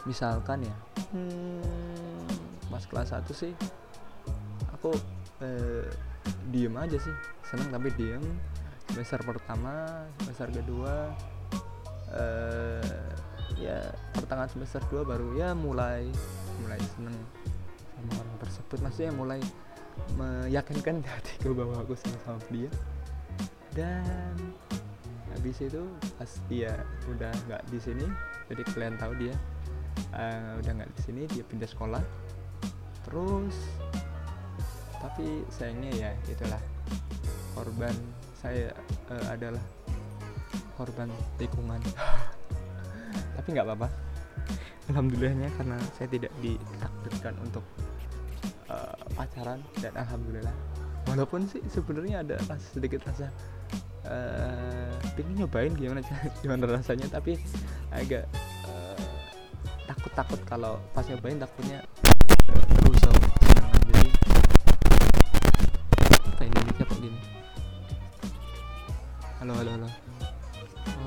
Misalkan 0.05 0.61
ya 0.61 0.75
hmm, 1.17 2.69
pas 2.69 2.83
kelas 2.85 3.15
1 3.15 3.25
sih 3.33 3.53
aku 4.75 4.93
uh, 5.41 5.87
diem 6.53 6.75
aja 6.77 6.99
sih. 7.01 7.15
Seneng 7.49 7.73
tapi 7.73 7.89
diem. 7.97 8.21
Semester 8.85 9.25
pertama 9.25 10.05
semester 10.21 10.61
kedua 10.61 11.09
ya 13.55 13.79
pertengahan 14.11 14.51
semester 14.51 14.81
2 14.91 15.07
baru 15.07 15.27
ya 15.39 15.55
mulai 15.55 16.07
mulai 16.63 16.79
seneng 16.95 17.15
sama 17.95 18.11
orang 18.21 18.37
tersebut. 18.43 18.77
Maksudnya 18.83 19.11
mulai 19.15 19.39
meyakinkan 20.19 20.99
hatiku 21.03 21.55
bahwa 21.55 21.81
aku 21.81 21.95
senang 21.95 22.21
sama 22.27 22.41
dia. 22.51 22.69
Dan 23.75 24.35
habis 25.35 25.59
itu 25.59 25.83
pas 26.15 26.31
dia 26.47 26.71
udah 27.11 27.31
nggak 27.47 27.63
di 27.67 27.75
sini 27.75 28.07
jadi 28.47 28.61
kalian 28.71 28.95
tahu 28.95 29.13
dia 29.19 29.35
uh, 30.15 30.55
udah 30.63 30.71
nggak 30.79 30.91
di 30.95 31.01
sini 31.03 31.21
dia 31.31 31.43
pindah 31.43 31.67
sekolah. 31.67 32.03
Terus 33.07 33.55
tapi 35.03 35.45
sayangnya 35.53 35.91
ya 35.93 36.11
itulah 36.31 36.61
korban 37.53 37.93
saya 38.35 38.73
uh, 39.11 39.25
adalah 39.31 39.61
korban 40.75 41.07
tikungan 41.39 41.79
tapi 43.45 43.61
nggak 43.61 43.67
apa-apa. 43.69 43.87
Alhamdulillahnya 44.89 45.53
karena 45.53 45.77
saya 45.93 46.09
tidak 46.09 46.33
ditakdirkan 46.41 47.37
untuk 47.45 47.61
uh, 48.73 48.97
pacaran 49.13 49.61
dan 49.77 49.93
alhamdulillah. 49.93 50.55
Walaupun 51.05 51.45
sih 51.45 51.61
sebenarnya 51.69 52.25
ada 52.25 52.41
rasa 52.49 52.65
sedikit 52.73 53.05
rasa 53.05 53.29
uh, 54.09 54.97
pengen 55.13 55.45
nyobain 55.45 55.77
gimana 55.77 56.01
gimana 56.41 56.65
rasanya. 56.73 57.05
Tapi 57.05 57.37
agak 57.93 58.25
takut-takut 59.85 60.41
kalau 60.49 60.81
pas 60.97 61.05
nyobain 61.05 61.37
takutnya 61.37 61.85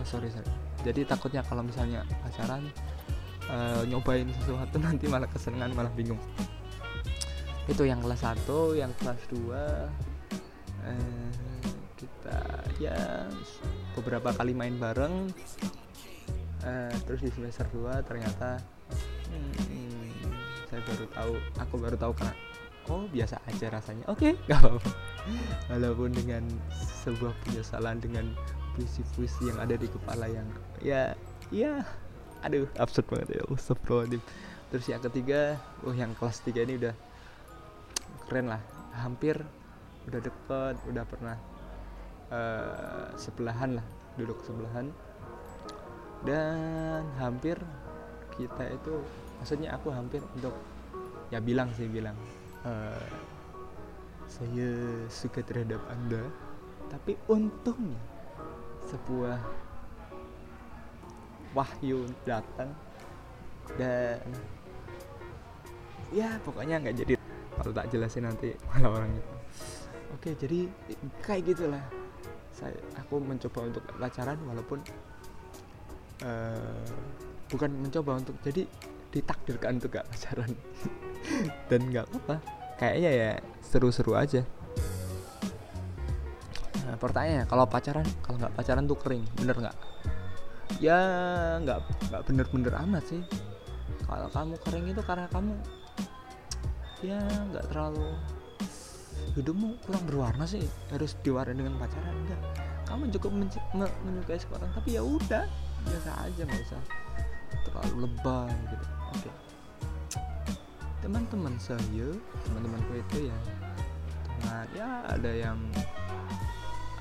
sorry 0.09 0.29
sorry. 0.33 0.49
Jadi 0.83 1.05
takutnya 1.05 1.44
kalau 1.44 1.61
misalnya 1.61 2.01
pacaran 2.25 2.64
uh, 3.53 3.85
nyobain 3.85 4.29
sesuatu 4.40 4.81
nanti 4.87 5.05
malah 5.05 5.29
kesenangan 5.29 5.77
malah 5.77 5.92
bingung. 5.92 6.21
Itu 7.68 7.85
yang 7.85 8.01
kelas 8.01 8.25
1 8.25 8.81
yang 8.81 8.92
kelas 8.97 9.21
2 9.29 9.53
uh, 9.53 9.88
eh, 10.88 11.29
kita 12.01 12.40
ya 12.81 13.29
beberapa 13.92 14.33
kali 14.33 14.57
main 14.57 14.81
bareng 14.81 15.29
uh, 16.64 16.94
terus 17.05 17.21
di 17.21 17.29
semester 17.29 17.68
2 17.77 18.09
ternyata 18.09 18.57
hmm, 19.29 19.53
saya 20.73 20.81
baru 20.81 21.05
tahu 21.12 21.33
aku 21.61 21.75
baru 21.77 21.97
tahu 22.01 22.12
karena 22.16 22.35
oh 22.88 23.05
biasa 23.12 23.37
aja 23.44 23.66
rasanya. 23.68 24.05
Oke 24.09 24.33
okay, 24.33 24.40
nggak 24.49 24.59
apa-apa. 24.64 24.90
Walaupun 25.68 26.11
dengan 26.16 26.44
sebuah 27.05 27.37
penyesalan 27.44 28.01
dengan 28.01 28.33
puisi-puisi 28.79 29.51
yang 29.51 29.59
ada 29.59 29.75
di 29.75 29.91
kepala 29.91 30.31
yang 30.31 30.47
ya 30.79 31.19
ya 31.51 31.83
aduh 32.47 32.71
absurd 32.79 33.11
banget 33.11 33.35
ya 33.35 33.43
Astagfirullahaladzim. 33.51 34.23
Terus 34.71 34.87
yang 34.87 35.03
ketiga 35.03 35.59
oh 35.83 35.91
yang 35.91 36.14
kelas 36.14 36.38
tiga 36.47 36.62
ini 36.62 36.79
udah 36.79 36.95
keren 38.31 38.47
lah. 38.47 38.62
Hampir 38.95 39.35
udah 40.07 40.21
deket 40.23 40.77
udah 40.87 41.05
pernah 41.11 41.37
uh, 42.31 43.11
sebelahan 43.19 43.83
lah 43.83 43.87
duduk 44.14 44.38
sebelahan. 44.47 44.95
Dan 46.23 47.03
hampir 47.19 47.59
kita 48.38 48.71
itu 48.71 49.03
maksudnya 49.43 49.75
aku 49.75 49.91
hampir 49.91 50.23
untuk 50.38 50.55
ya 51.35 51.43
bilang 51.43 51.75
sih 51.75 51.91
bilang 51.91 52.14
uh, 52.62 53.03
saya 54.31 54.71
suka 55.11 55.43
terhadap 55.43 55.83
anda. 55.91 56.23
Tapi 56.87 57.19
untungnya 57.27 58.17
sebuah 58.88 59.38
wahyu 61.53 62.09
datang 62.24 62.72
dan 63.77 64.24
ya 66.12 66.40
pokoknya 66.44 66.81
nggak 66.81 66.96
jadi. 67.05 67.14
Kalau 67.59 67.74
tak 67.74 67.90
jelasin 67.90 68.24
nanti 68.24 68.55
malah 68.70 69.03
orang 69.03 69.11
itu. 69.18 69.35
Oke 70.14 70.31
jadi 70.38 70.61
kayak 71.20 71.42
gitulah. 71.53 71.85
Saya 72.55 72.74
aku 72.98 73.22
mencoba 73.22 73.70
untuk 73.70 73.85
pacaran 73.98 74.38
walaupun 74.46 74.79
uh, 76.22 76.90
bukan 77.48 77.70
mencoba 77.81 78.18
untuk 78.18 78.37
jadi 78.44 78.66
ditakdirkan 79.09 79.81
untuk 79.81 79.96
gak 79.96 80.09
pacaran 80.12 80.53
dan 81.72 81.81
nggak 81.88 82.07
apa 82.12 82.37
kayaknya 82.77 83.11
ya 83.11 83.31
seru-seru 83.64 84.12
aja 84.12 84.44
pertanyaannya 86.99 87.47
kalau 87.47 87.65
pacaran 87.65 88.07
kalau 88.21 88.37
nggak 88.43 88.55
pacaran 88.55 88.85
tuh 88.85 88.99
kering 88.99 89.25
bener 89.39 89.57
nggak? 89.57 89.77
Ya 90.83 90.99
nggak 91.63 91.79
nggak 92.11 92.23
bener-bener 92.27 92.73
amat 92.87 93.05
sih. 93.09 93.23
Kalau 94.05 94.29
kamu 94.33 94.55
kering 94.67 94.87
itu 94.93 95.03
karena 95.07 95.27
kamu 95.31 95.53
ya 97.01 97.21
nggak 97.23 97.65
terlalu 97.71 98.11
hidupmu 99.39 99.79
kurang 99.87 100.03
berwarna 100.11 100.45
sih 100.51 100.67
harus 100.91 101.15
diwarnai 101.23 101.55
dengan 101.55 101.79
pacaran 101.79 102.11
enggak 102.27 102.41
kamu 102.91 103.07
cukup 103.15 103.31
men 103.39 103.49
menyukai 104.03 104.41
seorang 104.41 104.71
tapi 104.75 104.99
ya 104.99 105.03
udah 105.05 105.47
biasa 105.87 106.11
aja 106.27 106.43
nggak 106.43 106.63
usah 106.67 106.83
terlalu 107.69 107.95
lebay 108.09 108.51
gitu. 108.73 108.87
Oke. 109.15 109.31
Okay 109.31 109.35
teman-teman 111.09 111.55
saya 111.57 112.11
teman-temanku 112.45 112.93
itu 112.99 113.31
ya 113.31 113.39
teman 114.27 114.67
ya 114.77 114.89
ada 115.09 115.31
yang 115.33 115.59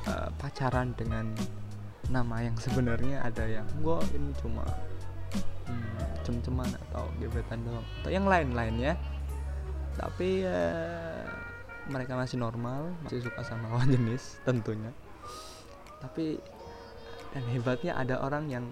uh, 0.07 0.27
pacaran 0.39 0.95
dengan 0.95 1.35
nama 2.07 2.39
yang 2.39 2.55
sebenarnya 2.55 3.19
ada 3.19 3.43
yang 3.43 3.67
gua 3.83 3.99
ini 4.15 4.31
cuma 4.39 4.63
hmm, 5.67 6.23
cem-ceman 6.23 6.71
atau 6.89 7.05
gebetan 7.19 7.59
doang. 7.67 7.83
Atau 8.01 8.11
yang 8.11 8.25
lain-lainnya 8.25 8.95
tapi 9.97 10.45
ya 10.45 10.61
mereka 11.89 12.13
masih 12.13 12.37
normal 12.37 12.93
masih 13.01 13.25
suka 13.25 13.41
sama 13.43 13.67
lawan 13.75 13.91
jenis 13.91 14.39
tentunya. 14.47 14.91
Tapi 15.99 16.39
dan 17.35 17.43
hebatnya 17.51 17.93
ada 17.97 18.23
orang 18.23 18.47
yang 18.47 18.65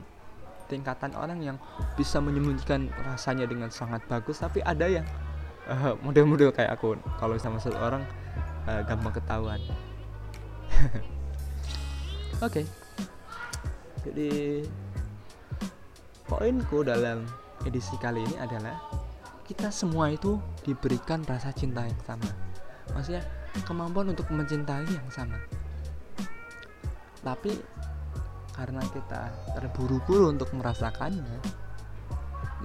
tingkatan 0.65 1.13
orang 1.13 1.43
yang 1.45 1.57
bisa 1.93 2.17
menyembunyikan 2.17 2.89
rasanya 3.05 3.45
dengan 3.45 3.69
sangat 3.69 4.01
bagus. 4.07 4.39
Tapi 4.41 4.63
ada 4.63 4.87
yang 4.87 5.05
uh, 5.67 5.93
model-model 6.01 6.55
kayak 6.55 6.79
aku. 6.79 6.95
Kalau 7.19 7.35
sama 7.37 7.59
seseorang 7.59 8.01
uh, 8.65 8.81
gampang 8.87 9.13
ketahuan 9.13 9.61
oke. 12.41 12.51
Okay. 12.51 12.65
jadi 14.05 14.63
poinku 16.25 16.85
dalam 16.85 17.25
edisi 17.63 17.95
kali 18.01 18.21
ini 18.21 18.35
adalah 18.37 18.77
kita 19.45 19.69
semua 19.69 20.09
itu 20.09 20.41
diberikan 20.65 21.21
rasa 21.25 21.53
cinta 21.53 21.85
yang 21.85 22.01
sama. 22.05 22.29
Maksudnya 22.93 23.23
kemampuan 23.65 24.11
untuk 24.11 24.25
mencintai 24.33 24.89
yang 24.89 25.09
sama. 25.13 25.37
Tapi 27.21 27.53
karena 28.55 28.81
kita 28.89 29.29
terburu-buru 29.57 30.31
untuk 30.31 30.49
merasakannya 30.55 31.65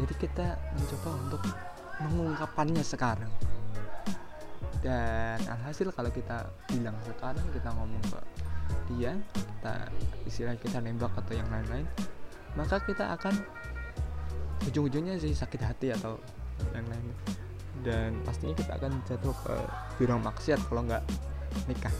jadi 0.00 0.14
kita 0.16 0.46
mencoba 0.72 1.11
untuk 1.28 1.42
mengungkapkannya 2.00 2.80
sekarang. 2.80 3.28
Dan 4.80 5.37
alhasil 5.44 5.92
kalau 5.92 6.09
kita 6.09 6.48
bilang 6.72 6.96
sekarang 7.04 7.44
kita 7.52 7.68
ngomong 7.76 8.00
ke 8.09 8.20
dia 8.96 9.14
kita 9.35 9.74
istilah 10.26 10.57
kita 10.59 10.79
nembak 10.83 11.12
atau 11.14 11.33
yang 11.37 11.46
lain-lain 11.53 11.87
maka 12.59 12.83
kita 12.83 13.14
akan 13.14 13.35
ujung-ujungnya 14.66 15.16
sih 15.16 15.33
sakit 15.33 15.61
hati 15.62 15.94
atau 15.94 16.18
yang 16.76 16.87
lain. 16.90 17.07
Dan 17.81 18.20
pastinya 18.26 18.53
kita 18.53 18.76
akan 18.76 18.92
jatuh 19.09 19.33
ke 19.33 19.57
jurang 19.96 20.20
maksiat 20.20 20.61
kalau 20.68 20.85
nggak 20.85 21.00
nikah. 21.64 21.94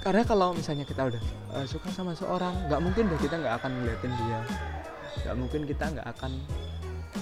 Karena 0.00 0.24
kalau 0.24 0.56
misalnya 0.56 0.88
kita 0.88 1.12
udah 1.12 1.22
uh, 1.54 1.66
suka 1.68 1.92
sama 1.92 2.16
seorang 2.16 2.56
nggak 2.66 2.80
mungkin 2.82 3.04
deh 3.12 3.20
kita 3.20 3.36
nggak 3.36 3.54
akan 3.62 3.70
ngeliatin 3.78 4.12
dia. 4.26 4.40
Nggak 5.22 5.36
mungkin 5.36 5.60
kita 5.68 5.84
nggak 5.92 6.08
akan 6.18 6.32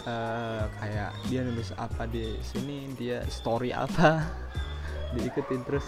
uh, 0.08 0.64
kayak 0.78 1.10
dia 1.28 1.40
nulis 1.42 1.74
apa 1.76 2.06
di 2.08 2.38
sini 2.40 2.88
dia 2.96 3.20
story 3.28 3.74
apa 3.74 4.24
diikutin 5.18 5.60
terus 5.66 5.84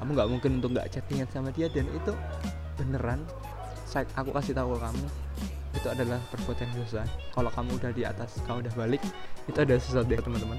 kamu 0.00 0.10
nggak 0.16 0.28
mungkin 0.30 0.50
untuk 0.62 0.70
nggak 0.76 0.88
chattingan 0.92 1.28
sama 1.30 1.50
dia 1.52 1.66
dan 1.70 1.86
itu 1.92 2.12
beneran 2.76 3.20
saya 3.86 4.04
aku 4.18 4.34
kasih 4.34 4.52
tahu 4.52 4.76
kamu 4.76 5.06
itu 5.76 5.88
adalah 5.92 6.18
perbuatan 6.32 6.68
dosa. 6.72 7.04
Kalau 7.36 7.52
kamu 7.52 7.76
udah 7.76 7.90
di 7.92 8.02
atas 8.02 8.40
kamu 8.48 8.66
udah 8.66 8.74
balik 8.74 9.02
itu 9.44 9.58
ada 9.60 9.76
sesuatu 9.76 10.08
ya 10.08 10.20
teman-teman. 10.24 10.58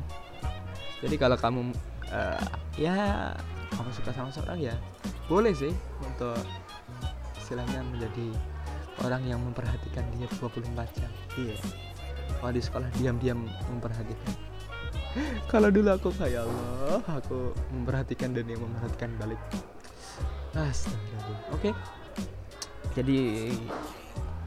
Jadi 1.02 1.16
kalau 1.18 1.38
kamu 1.38 1.74
uh, 2.14 2.46
ya 2.78 3.34
kamu 3.74 3.90
suka 3.94 4.14
sama 4.14 4.30
seorang 4.32 4.62
ya 4.62 4.76
boleh 5.28 5.52
sih 5.52 5.74
untuk 6.02 6.40
istilahnya 7.38 7.84
menjadi 7.84 8.32
orang 9.06 9.22
yang 9.26 9.40
memperhatikan 9.42 10.06
dia 10.16 10.30
24 10.38 10.98
jam. 10.98 11.12
Iya. 11.38 11.58
Kalau 12.38 12.52
di 12.54 12.62
sekolah 12.62 12.90
diam-diam 13.02 13.46
memperhatikan 13.70 14.34
kalau 15.52 15.70
dulu 15.72 15.90
aku 15.94 16.10
kayak 16.16 16.44
Allah 16.46 17.02
aku 17.08 17.56
memperhatikan 17.74 18.36
dan 18.36 18.46
yang 18.48 18.62
memperhatikan 18.62 19.12
balik. 19.22 19.40
Astagfirullah 20.58 21.40
oke. 21.54 21.62
Okay. 21.62 21.74
jadi 22.98 23.54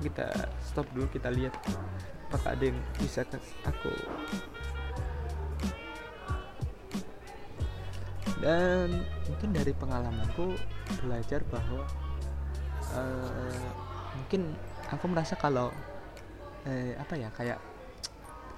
kita 0.03 0.27
stop 0.65 0.89
dulu 0.91 1.07
kita 1.13 1.31
lihat 1.31 1.55
apakah 2.31 2.55
ada 2.55 2.65
yang 2.71 2.79
bisa 2.99 3.23
aku. 3.67 3.93
Dan 8.41 9.05
mungkin 9.29 9.49
dari 9.53 9.73
pengalamanku 9.77 10.57
belajar 11.05 11.45
bahwa 11.53 11.85
uh, 12.97 13.69
mungkin 14.17 14.57
aku 14.89 15.05
merasa 15.13 15.37
kalau 15.37 15.69
eh, 16.65 16.97
apa 16.97 17.15
ya 17.17 17.29
kayak 17.37 17.61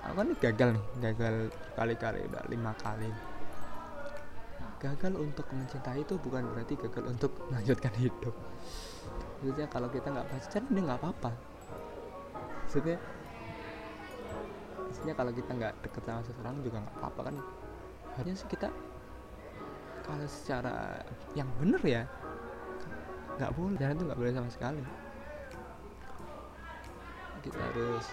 aku 0.03 0.15
kan 0.19 0.29
gagal 0.43 0.69
nih 0.75 0.85
gagal 0.99 1.35
kali-kali 1.79 2.21
udah 2.27 2.43
lima 2.51 2.73
kali. 2.83 3.11
Gagal 4.83 5.15
untuk 5.15 5.47
mencintai 5.55 6.03
itu 6.03 6.19
bukan 6.19 6.43
berarti 6.51 6.75
gagal 6.75 7.05
untuk 7.07 7.31
melanjutkan 7.51 7.95
hidup. 7.95 8.35
Maksudnya 9.39 9.67
kalau 9.71 9.89
kita 9.91 10.11
nggak 10.11 10.27
pacaran 10.27 10.65
ini 10.75 10.81
nggak 10.83 10.99
apa-apa. 10.99 11.31
Maksudnya 12.67 12.99
maksudnya 14.83 15.15
kalau 15.15 15.33
kita 15.33 15.51
nggak 15.55 15.75
deket 15.87 16.03
sama 16.03 16.23
seseorang 16.27 16.57
juga 16.67 16.77
nggak 16.83 16.97
apa-apa 16.99 17.21
kan. 17.31 17.37
Hanya 18.19 18.33
sih 18.35 18.49
kita 18.51 18.69
kalau 20.03 20.27
secara 20.27 20.99
yang 21.39 21.47
bener 21.63 21.83
ya 21.87 22.03
nggak 23.39 23.55
boleh. 23.55 23.79
Jangan 23.79 23.95
itu 23.95 24.05
nggak 24.11 24.19
boleh 24.19 24.33
sama 24.35 24.51
sekali. 24.51 24.83
Kita 27.43 27.59
harus 27.59 28.07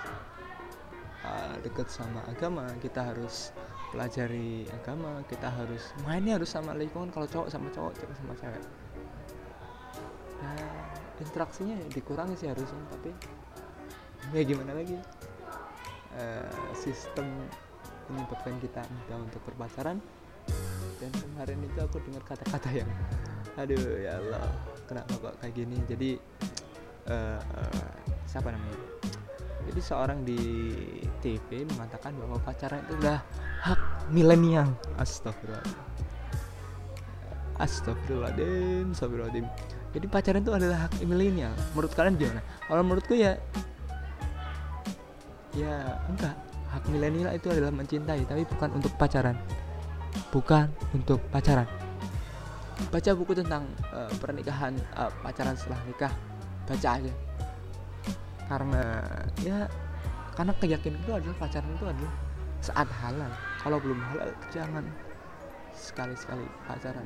uh, 1.25 1.55
deket 1.63 1.87
sama 1.91 2.23
agama 2.29 2.67
kita 2.79 3.03
harus 3.03 3.51
pelajari 3.89 4.69
agama 4.69 5.25
kita 5.25 5.49
harus 5.49 5.91
mainnya 6.05 6.37
harus 6.37 6.53
sama 6.53 6.77
lingkungan 6.77 7.09
kalau 7.09 7.25
cowok 7.25 7.47
sama 7.49 7.67
cowok 7.73 7.93
cewek 7.97 8.15
sama 8.21 8.33
cewek. 8.37 8.63
Nah 10.39 10.57
interaksinya 11.19 11.75
dikurangi 11.91 12.35
sih 12.37 12.47
harusnya 12.47 12.83
tapi 12.93 13.11
ya 14.31 14.41
gimana 14.45 14.77
lagi? 14.77 14.95
Uh, 16.13 16.49
sistem 16.73 17.25
menyebabkan 18.09 18.57
kita 18.61 18.81
mudah 18.85 19.17
untuk 19.21 19.41
berpacaran. 19.45 20.01
Dan 20.99 21.11
kemarin 21.15 21.63
itu 21.63 21.79
aku 21.79 22.01
dengar 22.03 22.25
kata-kata 22.27 22.69
yang 22.75 22.89
aduh 23.55 23.79
ya 24.03 24.19
Allah 24.19 24.43
kenapa 24.83 25.13
kok 25.15 25.35
kayak 25.39 25.53
gini? 25.55 25.77
Jadi 25.87 26.09
uh, 27.07 27.39
uh, 27.39 27.91
siapa 28.27 28.51
namanya 28.51 28.77
jadi 29.69 29.81
seorang 29.85 30.25
di 30.25 30.41
TV 31.21 31.61
mengatakan 31.77 32.17
bahwa 32.17 32.41
pacaran 32.41 32.81
itu 32.89 32.97
udah 33.05 33.21
hak 33.61 33.81
milenial. 34.09 34.65
Astagfirullah. 34.97 35.61
Astagfirullahaladzim 37.61 38.89
astagfirullahaladzim. 38.97 39.45
Jadi 39.93 40.05
pacaran 40.09 40.41
itu 40.41 40.53
adalah 40.57 40.89
hak 40.89 41.05
milenial. 41.05 41.53
Menurut 41.77 41.93
kalian 41.93 42.17
gimana? 42.17 42.41
Kalau 42.65 42.81
menurutku 42.81 43.13
ya 43.13 43.37
ya 45.53 46.01
enggak. 46.09 46.33
Hak 46.73 46.83
milenial 46.89 47.29
itu 47.37 47.53
adalah 47.53 47.69
mencintai 47.69 48.25
tapi 48.25 48.49
bukan 48.49 48.73
untuk 48.73 48.93
pacaran. 48.97 49.37
Bukan 50.33 50.65
untuk 50.97 51.21
pacaran. 51.29 51.69
Baca 52.89 53.11
buku 53.13 53.37
tentang 53.37 53.69
uh, 53.93 54.09
pernikahan 54.17 54.73
uh, 54.97 55.13
pacaran 55.21 55.53
setelah 55.53 55.77
nikah. 55.85 56.13
Baca 56.65 56.89
aja 56.97 57.13
karena 58.49 58.83
ya 59.45 59.69
karena 60.33 60.53
keyakinan 60.57 60.99
itu 61.05 61.13
adalah 61.13 61.37
pacaran 61.37 61.71
itu 61.77 61.85
adalah 61.85 62.13
saat 62.59 62.89
halal. 63.05 63.31
Kalau 63.61 63.77
belum 63.79 63.99
halal 64.01 64.29
jangan 64.49 64.83
sekali-sekali 65.77 66.43
pacaran. 66.65 67.05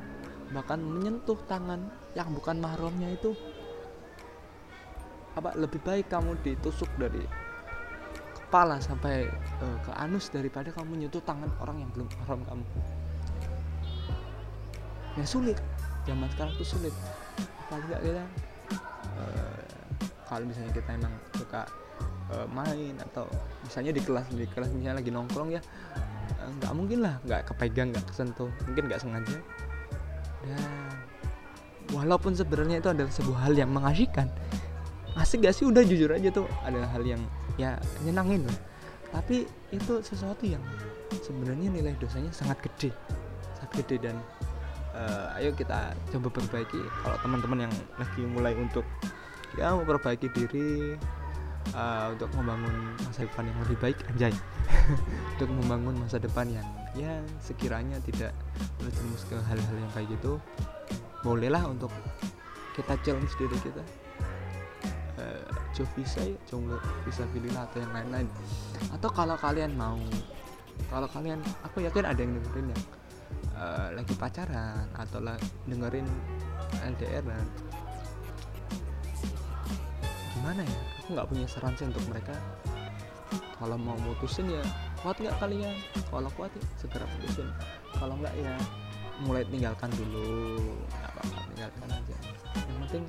Bahkan 0.50 0.78
menyentuh 0.80 1.38
tangan 1.46 1.92
yang 2.16 2.32
bukan 2.32 2.58
mahramnya 2.58 3.12
itu 3.12 3.36
apa 5.34 5.50
lebih 5.58 5.82
baik 5.82 6.08
kamu 6.08 6.38
ditusuk 6.46 6.86
dari 6.94 7.26
kepala 8.38 8.78
sampai 8.78 9.26
uh, 9.58 9.78
ke 9.82 9.90
anus 9.98 10.30
daripada 10.30 10.70
kamu 10.70 10.94
menyentuh 10.94 11.22
tangan 11.26 11.50
orang 11.58 11.82
yang 11.82 11.90
belum 11.90 12.08
mahram 12.22 12.40
kamu. 12.46 12.64
Ya 15.18 15.26
sulit. 15.26 15.58
Zaman 16.06 16.30
sekarang 16.30 16.54
tuh 16.54 16.66
sulit. 16.66 16.94
Apalagi 17.66 17.98
kita 17.98 18.24
kalau 20.34 20.50
misalnya 20.50 20.72
kita 20.74 20.90
emang 20.98 21.14
suka 21.38 21.62
uh, 22.34 22.46
main 22.50 22.98
atau 22.98 23.30
misalnya 23.62 23.94
di 23.94 24.02
kelas 24.02 24.26
di 24.34 24.50
kelas 24.50 24.74
misalnya 24.74 24.98
lagi 24.98 25.14
nongkrong 25.14 25.54
ya 25.54 25.62
nggak 26.58 26.72
uh, 26.72 26.76
mungkin 26.76 27.06
lah 27.06 27.22
nggak 27.22 27.54
kepegang 27.54 27.94
nggak 27.94 28.02
kesentuh 28.10 28.50
mungkin 28.66 28.90
nggak 28.90 28.98
sengaja. 28.98 29.38
Dan 30.42 30.90
walaupun 31.94 32.34
sebenarnya 32.34 32.82
itu 32.82 32.90
adalah 32.90 33.12
sebuah 33.14 33.38
hal 33.46 33.54
yang 33.54 33.70
mengasihkan 33.70 34.26
asik 35.14 35.46
gak 35.46 35.54
sih? 35.54 35.64
Udah 35.64 35.86
jujur 35.86 36.10
aja 36.10 36.26
tuh 36.34 36.50
adalah 36.66 36.90
hal 36.90 37.06
yang 37.06 37.22
ya 37.54 37.78
nyenangin 38.02 38.42
lah. 38.44 38.58
Tapi 39.14 39.46
itu 39.70 40.02
sesuatu 40.02 40.42
yang 40.42 40.60
sebenarnya 41.22 41.70
nilai 41.70 41.94
dosanya 42.02 42.34
sangat 42.34 42.58
gede 42.66 42.90
sangat 43.54 43.70
gede 43.78 44.10
dan 44.10 44.16
uh, 44.98 45.38
ayo 45.38 45.54
kita 45.54 45.94
coba 46.10 46.28
perbaiki. 46.34 46.82
Kalau 47.06 47.16
teman-teman 47.22 47.70
yang 47.70 47.74
lagi 47.94 48.22
mulai 48.26 48.52
untuk 48.58 48.82
ya 49.58 49.74
memperbaiki 49.74 50.28
diri 50.34 50.98
uh, 51.74 52.12
untuk 52.14 52.30
membangun 52.38 52.74
masa 53.02 53.26
depan 53.26 53.44
yang 53.46 53.58
lebih 53.66 53.78
baik 53.80 53.98
anjay. 54.14 54.34
Untuk 55.34 55.50
membangun 55.50 55.94
masa 55.98 56.20
depan 56.20 56.46
yang 56.46 56.66
ya 56.94 57.18
sekiranya 57.42 57.98
tidak 58.06 58.30
terjerumus 58.78 59.26
ke 59.26 59.34
hal-hal 59.34 59.76
yang 59.80 59.92
kayak 59.96 60.14
gitu 60.14 60.38
bolehlah 61.26 61.64
untuk 61.66 61.90
kita 62.76 62.94
challenge 63.02 63.34
diri 63.40 63.58
kita. 63.64 63.82
Coba 65.74 65.90
bisa 65.98 66.22
ya 66.22 66.38
coba 66.46 66.78
bisa 67.02 67.26
pilih 67.34 67.50
atau 67.50 67.82
yang 67.82 67.92
lain-lain. 67.92 68.28
Atau 68.94 69.10
kalau 69.10 69.34
kalian 69.34 69.74
mau 69.74 69.98
kalau 70.86 71.10
kalian 71.10 71.42
aku 71.66 71.82
yakin 71.82 72.06
ada 72.06 72.20
yang 72.22 72.38
dengerin 72.38 72.70
ya 72.70 72.78
uh, 73.58 73.88
lagi 73.94 74.14
pacaran 74.14 74.86
atau 74.94 75.18
dengerin 75.66 76.06
LDR 76.78 77.22
dan 77.26 77.46
gimana 80.44 80.60
ya? 80.60 80.80
Aku 81.00 81.08
nggak 81.16 81.28
punya 81.32 81.46
saran 81.48 81.72
sih 81.72 81.88
untuk 81.88 82.04
mereka. 82.12 82.36
Kalau 83.56 83.80
mau 83.80 83.96
mutusin 84.04 84.44
ya 84.52 84.60
kuat 85.00 85.16
nggak 85.16 85.40
kalian? 85.40 85.72
Kalau 86.12 86.28
kuat 86.36 86.52
ya 86.52 86.64
segera 86.76 87.08
putusin. 87.16 87.48
Kalau 87.96 88.20
nggak 88.20 88.36
ya 88.36 88.52
mulai 89.24 89.40
tinggalkan 89.48 89.88
dulu. 89.96 90.60
Nggak 90.84 91.10
apa-apa 91.16 91.38
tinggalkan 91.48 91.88
aja. 91.96 92.16
Yang 92.60 92.76
penting 92.84 93.04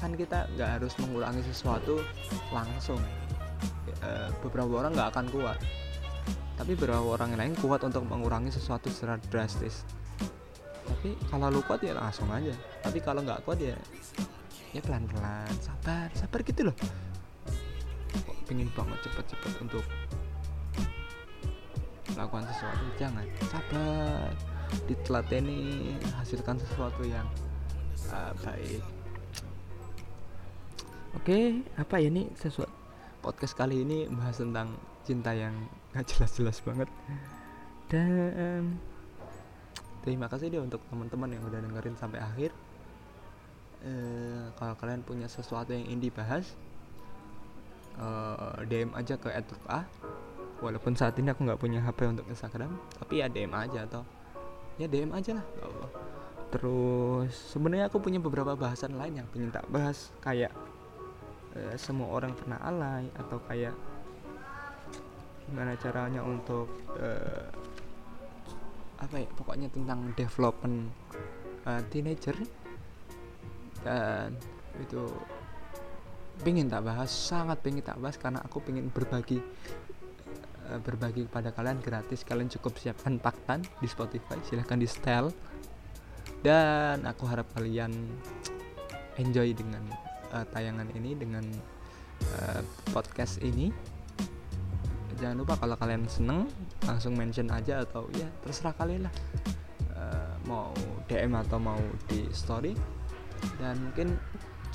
kan 0.00 0.10
kita 0.16 0.38
nggak 0.56 0.70
harus 0.80 0.96
mengulangi 0.96 1.44
sesuatu 1.44 2.00
langsung. 2.48 3.04
Uh, 4.00 4.32
beberapa 4.40 4.80
orang 4.80 4.96
nggak 4.96 5.12
akan 5.12 5.28
kuat. 5.28 5.60
Tapi 6.56 6.72
beberapa 6.72 7.04
orang 7.04 7.36
yang 7.36 7.52
lain 7.52 7.54
kuat 7.60 7.84
untuk 7.84 8.00
mengurangi 8.08 8.48
sesuatu 8.48 8.88
secara 8.88 9.20
drastis. 9.28 9.84
Tapi 10.88 11.20
kalau 11.28 11.52
lu 11.52 11.60
kuat 11.68 11.84
ya 11.84 11.92
langsung 11.92 12.32
aja. 12.32 12.56
Tapi 12.80 12.96
kalau 13.04 13.20
nggak 13.20 13.44
kuat 13.44 13.60
ya 13.60 13.76
ya 14.74 14.82
pelan 14.82 15.06
pelan 15.06 15.54
sabar 15.62 16.10
sabar 16.18 16.40
gitu 16.42 16.66
loh. 16.66 16.76
Kok 18.26 18.36
pengen 18.50 18.66
banget 18.74 18.98
cepet-cepet 19.06 19.52
untuk 19.62 19.86
melakukan 22.18 22.44
sesuatu? 22.50 22.84
Jangan 22.98 23.26
sabar. 23.46 24.34
Ditelateni 24.90 25.94
hasilkan 26.18 26.58
sesuatu 26.58 27.06
yang 27.06 27.26
uh, 28.10 28.34
baik. 28.42 28.82
Oke 31.14 31.62
apa 31.78 32.02
ya 32.02 32.10
nih 32.10 32.26
sesuatu 32.34 32.74
podcast 33.22 33.54
kali 33.54 33.86
ini 33.86 34.10
bahas 34.10 34.42
tentang 34.42 34.74
cinta 35.06 35.30
yang 35.30 35.54
gak 35.94 36.10
jelas-jelas 36.10 36.58
banget. 36.66 36.90
Dan 37.86 38.82
terima 40.02 40.26
kasih 40.26 40.50
deh 40.50 40.58
untuk 40.58 40.82
teman-teman 40.90 41.30
yang 41.38 41.42
udah 41.46 41.62
dengerin 41.62 41.94
sampai 41.94 42.18
akhir 42.18 42.50
uh, 43.84 44.50
kalau 44.56 44.74
kalian 44.80 45.04
punya 45.04 45.28
sesuatu 45.28 45.70
yang 45.76 45.84
ingin 45.86 46.10
dibahas 46.10 46.56
uh, 48.00 48.58
DM 48.64 48.90
aja 48.96 49.14
ke 49.20 49.28
A 49.68 49.84
walaupun 50.58 50.96
saat 50.96 51.14
ini 51.20 51.30
aku 51.30 51.44
nggak 51.44 51.60
punya 51.60 51.84
HP 51.84 52.08
untuk 52.08 52.26
Instagram 52.26 52.74
tapi 52.96 53.20
ya 53.20 53.28
DM 53.28 53.52
aja 53.52 53.84
atau 53.84 54.02
ya 54.80 54.88
DM 54.88 55.12
aja 55.12 55.38
lah 55.38 55.46
terus 56.48 57.34
sebenarnya 57.50 57.90
aku 57.90 57.98
punya 57.98 58.22
beberapa 58.22 58.54
bahasan 58.54 58.94
lain 58.94 59.20
yang 59.22 59.28
pengen 59.34 59.50
tak 59.50 59.66
bahas 59.68 60.14
kayak 60.22 60.54
uh, 61.58 61.74
semua 61.76 62.08
orang 62.08 62.32
pernah 62.32 62.58
alay 62.64 63.10
atau 63.18 63.38
kayak 63.44 63.74
gimana 65.44 65.76
caranya 65.76 66.24
untuk 66.24 66.72
apa 68.96 69.20
ya 69.20 69.28
pokoknya 69.36 69.68
tentang 69.68 70.16
development 70.16 70.88
uh, 71.68 71.84
teenager 71.92 72.32
dan 73.84 74.32
itu 74.80 75.06
pengen 76.42 76.66
tak 76.66 76.82
bahas 76.82 77.12
sangat 77.12 77.62
pengen 77.62 77.84
tak 77.84 78.00
bahas 78.02 78.18
karena 78.18 78.42
aku 78.42 78.58
pengen 78.58 78.90
berbagi 78.90 79.38
uh, 80.72 80.80
berbagi 80.82 81.28
kepada 81.30 81.54
kalian 81.54 81.78
gratis. 81.78 82.26
Kalian 82.26 82.50
cukup 82.50 82.74
siapkan 82.80 83.20
paktan 83.22 83.62
di 83.78 83.86
Spotify 83.86 84.40
silahkan 84.42 84.80
di 84.80 84.88
style 84.88 85.30
dan 86.42 87.04
aku 87.06 87.28
harap 87.28 87.46
kalian 87.54 87.92
enjoy 89.20 89.54
dengan 89.54 89.84
uh, 90.34 90.44
tayangan 90.50 90.90
ini 90.96 91.14
dengan 91.14 91.44
uh, 92.40 92.60
podcast 92.90 93.38
ini. 93.44 93.70
Jangan 95.14 95.38
lupa 95.38 95.54
kalau 95.54 95.78
kalian 95.78 96.10
seneng 96.10 96.50
langsung 96.82 97.14
mention 97.14 97.46
aja 97.46 97.86
atau 97.86 98.10
ya 98.18 98.26
terserah 98.42 98.74
kalian 98.74 99.06
lah. 99.06 99.14
Uh, 99.94 100.34
mau 100.50 100.74
DM 101.06 101.38
atau 101.38 101.62
mau 101.62 101.78
di 102.10 102.26
story 102.34 102.74
dan 103.60 103.74
mungkin 103.80 104.18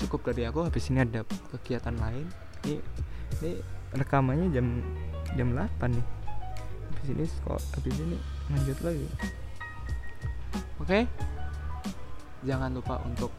cukup 0.00 0.32
dari 0.32 0.48
aku 0.48 0.64
habis 0.66 0.88
ini 0.88 1.04
ada 1.04 1.26
kegiatan 1.52 1.94
lain 1.98 2.26
ini 2.64 2.80
ini 3.40 3.52
rekamannya 3.94 4.48
jam 4.54 4.66
jam 5.36 5.48
8 5.54 5.96
nih 5.96 6.06
habis 6.90 7.08
ini 7.12 7.24
kok 7.44 7.60
habis 7.76 7.94
ini 7.98 8.16
lanjut 8.50 8.78
lagi 8.82 9.08
oke 10.80 10.86
okay? 10.86 11.02
jangan 12.46 12.72
lupa 12.72 12.98
untuk 13.04 13.32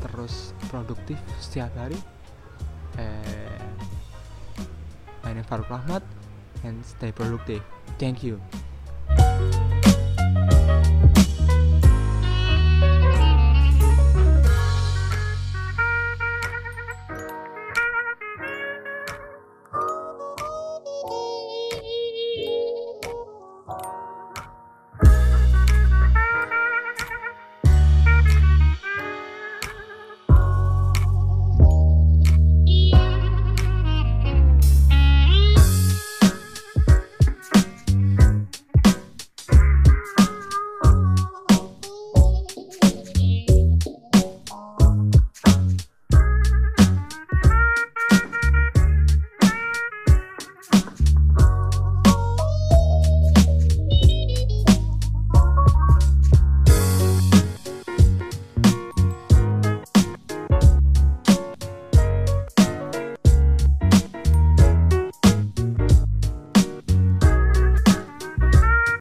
terus 0.00 0.56
produktif 0.72 1.20
setiap 1.38 1.70
hari 1.76 1.98
eh 2.96 3.60
My 5.30 5.34
name 5.38 5.46
Faruk 5.46 5.70
Rahmat 5.70 6.02
and 6.64 6.84
stay 6.84 7.12
productive. 7.12 7.62
Thank 8.02 8.26
you. 8.26 8.40